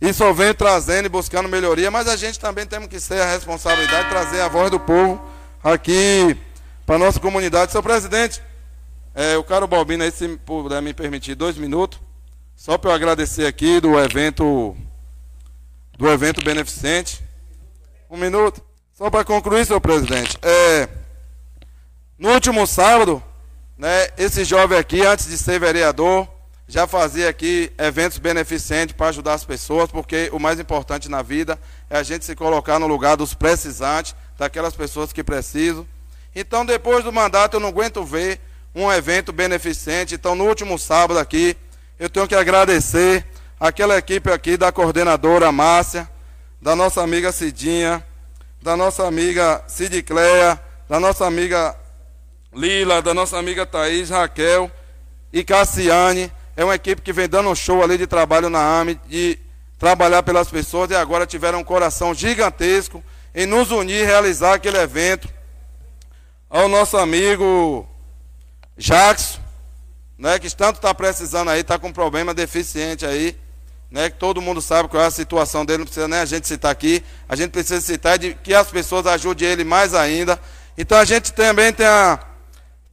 [0.00, 3.32] e só vem trazendo e buscando melhoria, mas a gente também temos que ser a
[3.32, 5.20] responsabilidade de trazer a voz do povo
[5.60, 6.36] aqui
[6.86, 7.72] para a nossa comunidade.
[7.72, 8.40] Seu presidente,
[9.12, 11.98] é, o caro Balbino aí, se puder me permitir dois minutos,
[12.54, 14.76] só para eu agradecer aqui do evento
[15.98, 17.20] do evento beneficente.
[18.08, 18.62] Um minuto.
[18.94, 20.38] Só para concluir, senhor presidente.
[20.42, 20.88] É,
[22.16, 23.20] no último sábado,
[23.76, 26.28] né, esse jovem aqui, antes de ser vereador,
[26.70, 31.58] já fazia aqui eventos beneficentes para ajudar as pessoas, porque o mais importante na vida
[31.90, 35.84] é a gente se colocar no lugar dos precisantes, daquelas pessoas que precisam.
[36.32, 38.40] Então, depois do mandato, eu não aguento ver
[38.72, 40.14] um evento beneficente.
[40.14, 41.56] Então, no último sábado aqui,
[41.98, 43.26] eu tenho que agradecer
[43.58, 46.08] aquela equipe aqui da coordenadora Márcia,
[46.62, 48.06] da nossa amiga Cidinha,
[48.62, 51.74] da nossa amiga Cidicleia, da nossa amiga
[52.54, 54.70] Lila, da nossa amiga Thaís, Raquel
[55.32, 56.30] e Cassiane.
[56.60, 59.38] É uma equipe que vem dando um show ali de trabalho na AME, de
[59.78, 63.02] trabalhar pelas pessoas e agora tiveram um coração gigantesco
[63.34, 65.26] em nos unir e realizar aquele evento.
[66.50, 67.88] Ao nosso amigo
[68.76, 69.38] Jackson,
[70.18, 73.34] né, que tanto está precisando aí, está com um problema deficiente aí
[73.90, 76.46] né, que todo mundo sabe qual é a situação dele, não precisa nem a gente
[76.46, 80.38] citar aqui, a gente precisa citar de que as pessoas ajudem ele mais ainda.
[80.76, 82.20] Então a gente também tem a,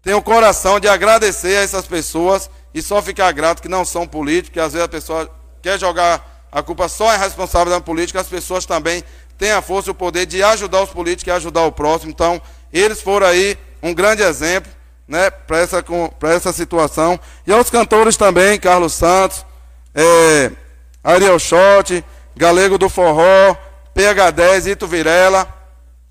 [0.02, 4.06] tem o coração de agradecer a essas pessoas e só ficar grato que não são
[4.06, 5.30] políticos, que às vezes a pessoa
[5.64, 9.04] quer jogar a culpa só é responsável da política, as pessoas também
[9.36, 12.12] têm a força e o poder de ajudar os políticos e ajudar o próximo.
[12.12, 12.40] Então,
[12.72, 14.72] eles foram aí um grande exemplo
[15.08, 15.84] né, para essa,
[16.24, 17.20] essa situação.
[17.48, 19.44] E aos cantores também, Carlos Santos,
[19.96, 20.52] é,
[21.04, 22.06] Ariel Schott,
[22.36, 23.56] Galego do Forró,
[23.96, 25.52] PH10, Ito Virela.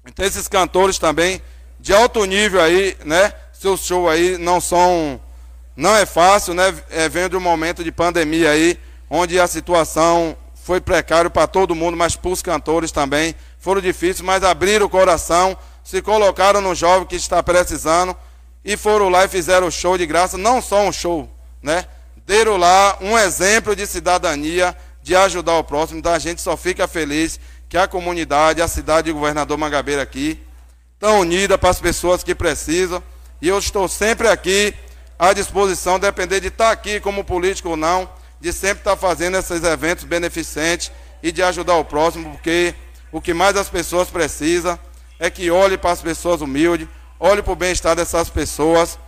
[0.04, 1.40] Então, esses cantores também
[1.78, 3.32] de alto nível aí, né?
[3.52, 5.20] Seus shows aí não são.
[5.76, 6.74] Não é fácil, né?
[6.90, 8.78] É, vem de um momento de pandemia aí,
[9.10, 13.34] onde a situação foi precária para todo mundo, mas para os cantores também.
[13.58, 18.16] Foram difíceis, mas abriram o coração, se colocaram no jovem que está precisando
[18.64, 21.28] e foram lá e fizeram o show de graça, não só um show,
[21.62, 21.84] né?
[22.26, 26.00] Deram lá um exemplo de cidadania, de ajudar o próximo.
[26.00, 27.38] Então a gente só fica feliz
[27.68, 30.40] que a comunidade, a cidade de Governador Mangabeira aqui,
[30.94, 33.00] estão unida para as pessoas que precisam.
[33.40, 34.74] E eu estou sempre aqui
[35.18, 38.08] à disposição, depender de estar aqui como político ou não,
[38.40, 42.74] de sempre estar fazendo esses eventos beneficentes e de ajudar o próximo, porque
[43.10, 44.78] o que mais as pessoas precisam
[45.18, 46.86] é que olhe para as pessoas humildes,
[47.18, 48.98] olhe para o bem-estar dessas pessoas,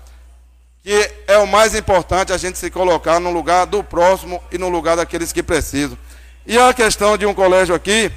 [0.83, 4.69] que é o mais importante a gente se colocar no lugar do próximo e no
[4.69, 5.99] lugar daqueles que precisam.
[6.47, 8.11] E a questão de um colégio aqui,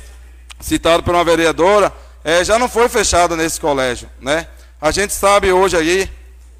[0.59, 1.91] citado por uma vereadora,
[2.23, 4.47] é, já não foi fechado nesse colégio, né?
[4.79, 6.09] A gente sabe hoje aí,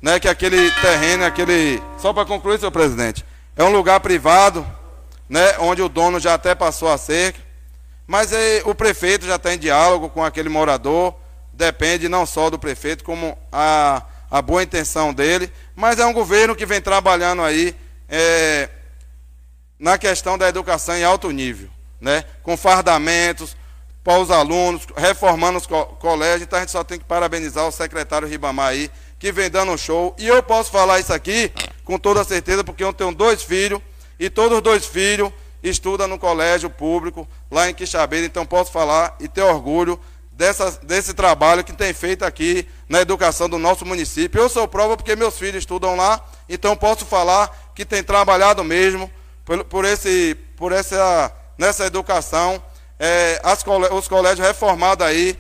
[0.02, 3.24] né, que aquele terreno, aquele, só para concluir, senhor presidente,
[3.56, 4.66] é um lugar privado,
[5.30, 7.40] né, onde o dono já até passou a cerca,
[8.08, 11.14] mas é, o prefeito já está em diálogo com aquele morador,
[11.54, 16.56] depende não só do prefeito, como a, a boa intenção dele, mas é um governo
[16.56, 17.76] que vem trabalhando aí
[18.10, 18.70] é,
[19.80, 21.70] na questão da educação em alto nível,
[22.00, 23.56] né, com fardamentos,
[24.04, 26.42] para os alunos, reformando os co colégios.
[26.42, 28.90] Então a gente só tem que parabenizar o secretário Ribamar aí,
[29.22, 30.16] que vem dando um show.
[30.18, 31.54] E eu posso falar isso aqui
[31.86, 33.80] com toda certeza, porque eu tenho dois filhos,
[34.20, 35.32] e todos os dois filhos
[35.62, 38.26] estudam no colégio público, lá em Quixabeira.
[38.26, 40.00] Então posso falar e ter orgulho
[40.32, 44.42] dessa, desse trabalho que tem feito aqui na educação do nosso município.
[44.42, 46.20] Eu sou prova porque meus filhos estudam lá,
[46.50, 49.10] então posso falar que tem trabalhado mesmo
[49.46, 52.62] por, por, esse, por essa, nessa educação
[52.98, 55.38] é, as, os colégios reformados aí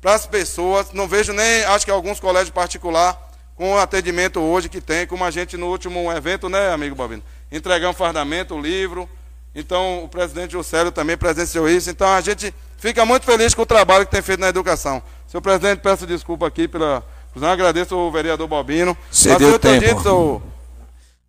[0.00, 0.92] para as pessoas.
[0.92, 3.23] Não vejo nem, acho que alguns colégios particulares
[3.56, 7.22] com o atendimento hoje que tem, como a gente no último evento, né, amigo Bobino?
[7.50, 9.08] Entregamos fardamento, livro.
[9.54, 11.88] Então, o presidente Juscelio também presenciou isso.
[11.88, 15.00] Então, a gente fica muito feliz com o trabalho que tem feito na educação.
[15.28, 17.04] Senhor presidente, peço desculpa aqui pela.
[17.34, 18.96] Não agradeço o vereador Bobino.
[19.10, 19.84] Você deu tempo.
[19.84, 20.42] Dito,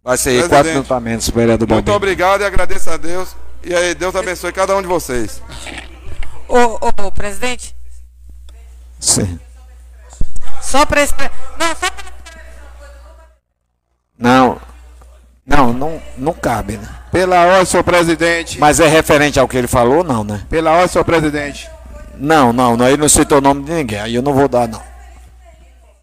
[0.03, 1.76] Vai ser quatro minutamentos, vereador Bobino.
[1.76, 3.35] Muito obrigado e agradeço a Deus.
[3.64, 5.41] E aí, Deus abençoe cada um de vocês.
[6.47, 7.76] Ô, ô, ô presidente.
[8.99, 9.39] Sim.
[10.61, 11.02] Só para
[11.60, 12.15] Não, só
[14.18, 14.60] Não.
[15.46, 16.88] Não, não, não cabe, né?
[17.12, 18.60] Pela ordem, senhor presidente.
[18.60, 20.42] Mas é referente ao que ele falou, não, né?
[20.50, 21.70] Pela ordem, senhor presidente.
[22.18, 24.68] Não, não, não, ele não citou o nome de ninguém, aí eu não vou dar,
[24.68, 24.82] não.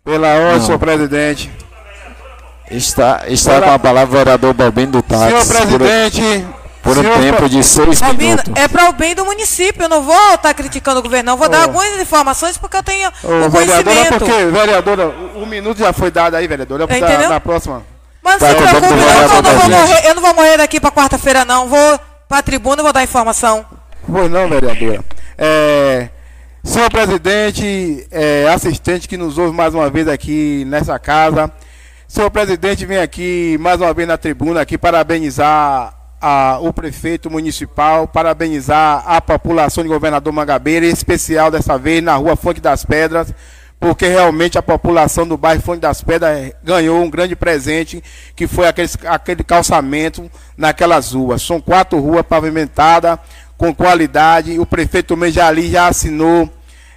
[0.05, 0.67] Pela ordem, não.
[0.67, 1.51] senhor presidente.
[2.71, 3.67] Está, está Pela...
[3.67, 5.29] com a palavra o vereador Balbino do Táxi.
[5.29, 6.47] Senhor presidente,
[6.83, 8.53] por um tempo de seis Sabina, minutos.
[8.57, 9.83] É para o bem do município.
[9.83, 11.37] Eu não vou estar tá criticando o governo, não.
[11.37, 11.51] Vou oh.
[11.51, 13.85] dar algumas informações porque eu tenho oh, o conhecimento.
[13.85, 16.85] Vereadora, porque, vereadora, o, minuto já foi dado aí, vereadora.
[16.85, 17.29] Entendeu?
[17.29, 17.83] Na próxima.
[18.23, 20.91] Mas não se preocupe, não, eu, não vou morrer, eu não vou morrer daqui para
[20.91, 21.69] quarta-feira, não.
[21.69, 23.67] Vou para a tribuna e vou dar informação.
[24.07, 25.05] Pois não, vereadora.
[25.37, 26.09] É,
[26.63, 31.51] senhor presidente, é, assistente que nos ouve mais uma vez aqui nessa casa.
[32.07, 38.07] Senhor presidente, vem aqui mais uma vez na tribuna aqui parabenizar a, o prefeito municipal,
[38.07, 43.35] parabenizar a população de Governador Mangabeira, em especial dessa vez na rua Fonte das Pedras,
[43.83, 48.01] porque realmente a população do bairro Fonte das Pedras ganhou um grande presente,
[48.37, 51.43] que foi aquele, aquele calçamento naquelas ruas.
[51.43, 53.19] São quatro ruas pavimentadas,
[53.59, 54.57] com qualidade.
[54.61, 56.49] O prefeito também já ali já assinou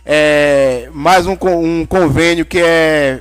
[0.06, 3.20] é, mais um, um convênio que é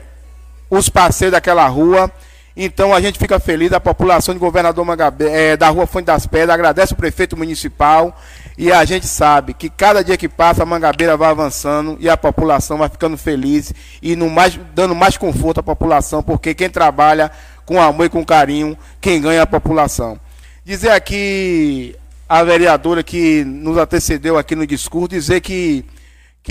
[0.69, 2.13] os parceiros daquela rua
[2.57, 6.25] então a gente fica feliz, a população de governador Mangabe, é, da rua Fonte das
[6.25, 8.17] Pedras agradece o prefeito municipal
[8.57, 12.17] e a gente sabe que cada dia que passa a Mangabeira vai avançando e a
[12.17, 17.31] população vai ficando feliz e mais, dando mais conforto à população, porque quem trabalha
[17.67, 20.19] com amor e com carinho, quem ganha é a população.
[20.65, 21.97] Dizer aqui
[22.29, 25.85] a vereadora que nos antecedeu aqui no discurso, dizer que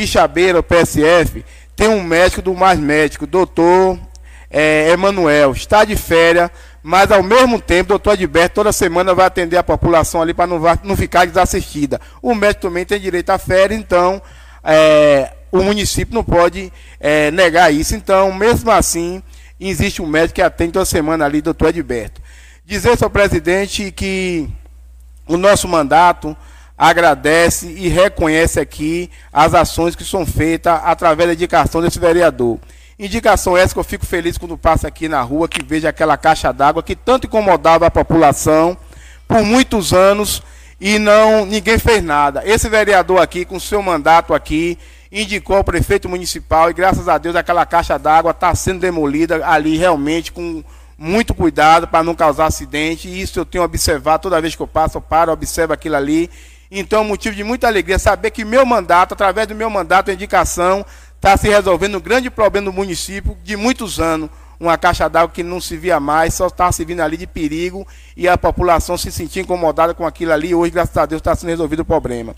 [0.05, 3.97] Chabeira, o PSF, tem um médico do mais médico, doutor
[4.49, 6.51] é, Emanuel está de férias,
[6.83, 10.45] mas ao mesmo tempo, o doutor Adberto toda semana vai atender a população ali para
[10.45, 11.99] não, não ficar desassistida.
[12.21, 14.21] O médico também tem direito à férias, então
[14.61, 17.95] é, o município não pode é, negar isso.
[17.95, 19.23] Então, mesmo assim,
[19.57, 22.21] existe um médico que atende toda semana ali, doutor Edberto.
[22.65, 24.49] Dizer, senhor presidente, que
[25.25, 26.35] o nosso mandato
[26.77, 32.59] agradece e reconhece aqui as ações que são feitas através da indicação desse vereador.
[32.97, 36.51] Indicação essa que eu fico feliz quando passo aqui na rua, que vejo aquela caixa
[36.51, 38.77] d'água que tanto incomodava a população
[39.27, 40.43] por muitos anos
[40.79, 42.43] e não ninguém fez nada.
[42.45, 44.77] Esse vereador aqui, com seu mandato aqui,
[45.11, 49.75] indicou ao prefeito municipal e graças a Deus aquela caixa d'água está sendo demolida ali
[49.75, 50.63] realmente com
[50.97, 53.07] muito cuidado para não causar acidente.
[53.07, 56.29] E isso eu tenho observado toda vez que eu passo, eu paro, observo aquilo ali.
[56.75, 60.13] Então, é motivo de muita alegria saber que meu mandato, através do meu mandato, a
[60.13, 60.83] indicação,
[61.23, 64.29] está se resolvendo um grande problema do município de muitos anos.
[64.59, 67.87] Uma caixa d'água que não se via mais, só está se vindo ali de perigo
[68.15, 70.53] e a população se sentia incomodada com aquilo ali.
[70.53, 72.35] Hoje, graças a Deus, está sendo resolvido o problema.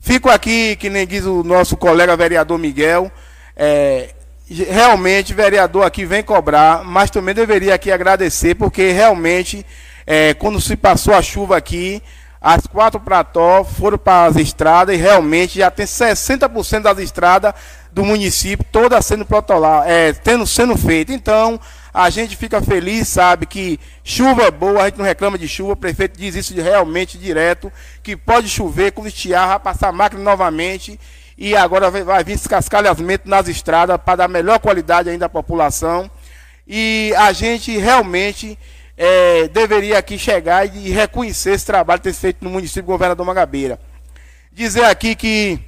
[0.00, 3.12] Fico aqui, que nem diz o nosso colega vereador Miguel,
[3.56, 4.12] é,
[4.50, 9.64] realmente vereador aqui vem cobrar, mas também deveria aqui agradecer, porque realmente,
[10.04, 12.02] é, quando se passou a chuva aqui,
[12.40, 17.54] as quatro plató foram para as estradas e realmente já tem 60% das estradas
[17.92, 21.12] do município toda sendo protolar, é, tendo sendo feita.
[21.12, 21.58] Então,
[21.94, 25.72] a gente fica feliz, sabe, que chuva é boa, a gente não reclama de chuva,
[25.72, 27.72] o prefeito diz isso realmente direto,
[28.02, 31.00] que pode chover, quando estiar, vai passar a máquina novamente
[31.38, 35.28] e agora vai, vai vir esse cascalhamento nas estradas para dar melhor qualidade ainda à
[35.28, 36.10] população.
[36.68, 38.58] E a gente realmente
[38.96, 43.78] é, deveria aqui chegar e reconhecer esse trabalho tem feito no município do governador Magabeira.
[44.50, 45.60] Dizer aqui que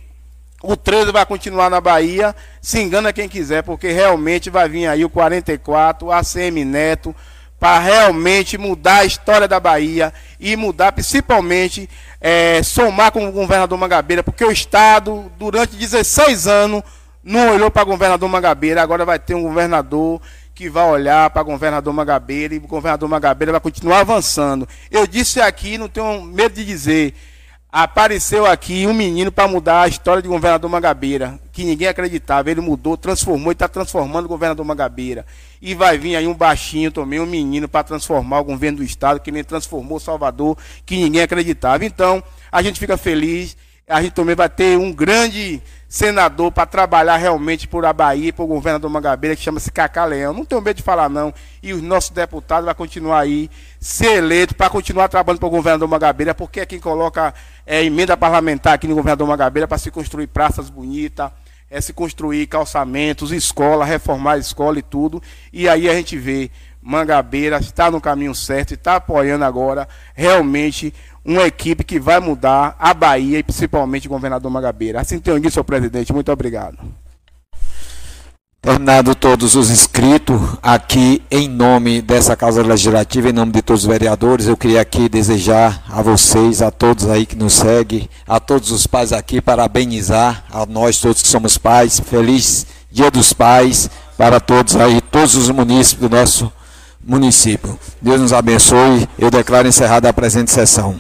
[0.63, 5.05] o 13 vai continuar na Bahia, se engana quem quiser, porque realmente vai vir aí
[5.05, 7.15] o 44, a ACM Neto,
[7.61, 11.89] para realmente mudar a história da Bahia e mudar principalmente,
[12.21, 16.83] é, somar com o governador Mangabeira, porque o Estado, durante 16 anos,
[17.23, 20.21] não olhou para o governador Mangabeira, agora vai ter um governador
[20.59, 24.69] que vai olhar para o governador Mangabeira e o governador Mangabeira vai continuar avançando.
[24.91, 27.15] Eu disse aqui, não tenho medo de dizer,
[27.71, 32.51] apareceu aqui um menino para mudar a história de governador Mangabeira, que ninguém acreditava.
[32.51, 35.25] Ele mudou, transformou e está transformando o governador Mangabeira.
[35.63, 39.21] E vai vir aí um baixinho também, um menino, para transformar o governo do estado,
[39.21, 41.85] que nem transformou Salvador, que ninguém acreditava.
[41.85, 42.21] Então,
[42.51, 43.57] a gente fica feliz.
[43.89, 48.45] A gente também vai ter um grande senador para trabalhar realmente por a Bahia, por
[48.45, 50.35] o governador Mangabeira, que chama-se Cacá Leão.
[50.35, 51.33] Não tenho medo de falar, não.
[51.63, 53.51] E os nossos deputados vão continuar aí,
[53.81, 57.33] ser eleito para continuar trabalhando para o governador Mangabeira, porque é quem coloca
[57.67, 61.31] é, emenda parlamentar aqui no governador Mangabeira para se construir praças bonitas,
[61.71, 65.23] é se construir calçamentos, escola, reformar a escola e tudo.
[65.51, 66.51] E aí a gente vê
[66.81, 70.95] Mangabeira está no caminho certo e está apoiando agora realmente
[71.29, 75.01] uma equipe que vai mudar a Bahia e principalmente o governador Magabeira.
[75.01, 76.13] Assim tenho dito, senhor presidente.
[76.13, 76.79] Muito obrigado.
[78.61, 83.89] Terminado todos os inscritos, aqui em nome dessa Casa Legislativa, em nome de todos os
[83.89, 88.73] vereadores, eu queria aqui desejar a vocês, a todos aí que nos seguem, a todos
[88.73, 92.01] os pais aqui, parabenizar a nós todos que somos pais.
[92.01, 96.51] Feliz Dia dos Pais para todos aí, todos os munícipes do nosso
[97.05, 97.79] município.
[98.03, 99.09] Deus nos abençoe.
[99.19, 100.99] Eu declaro encerrada a presente sessão.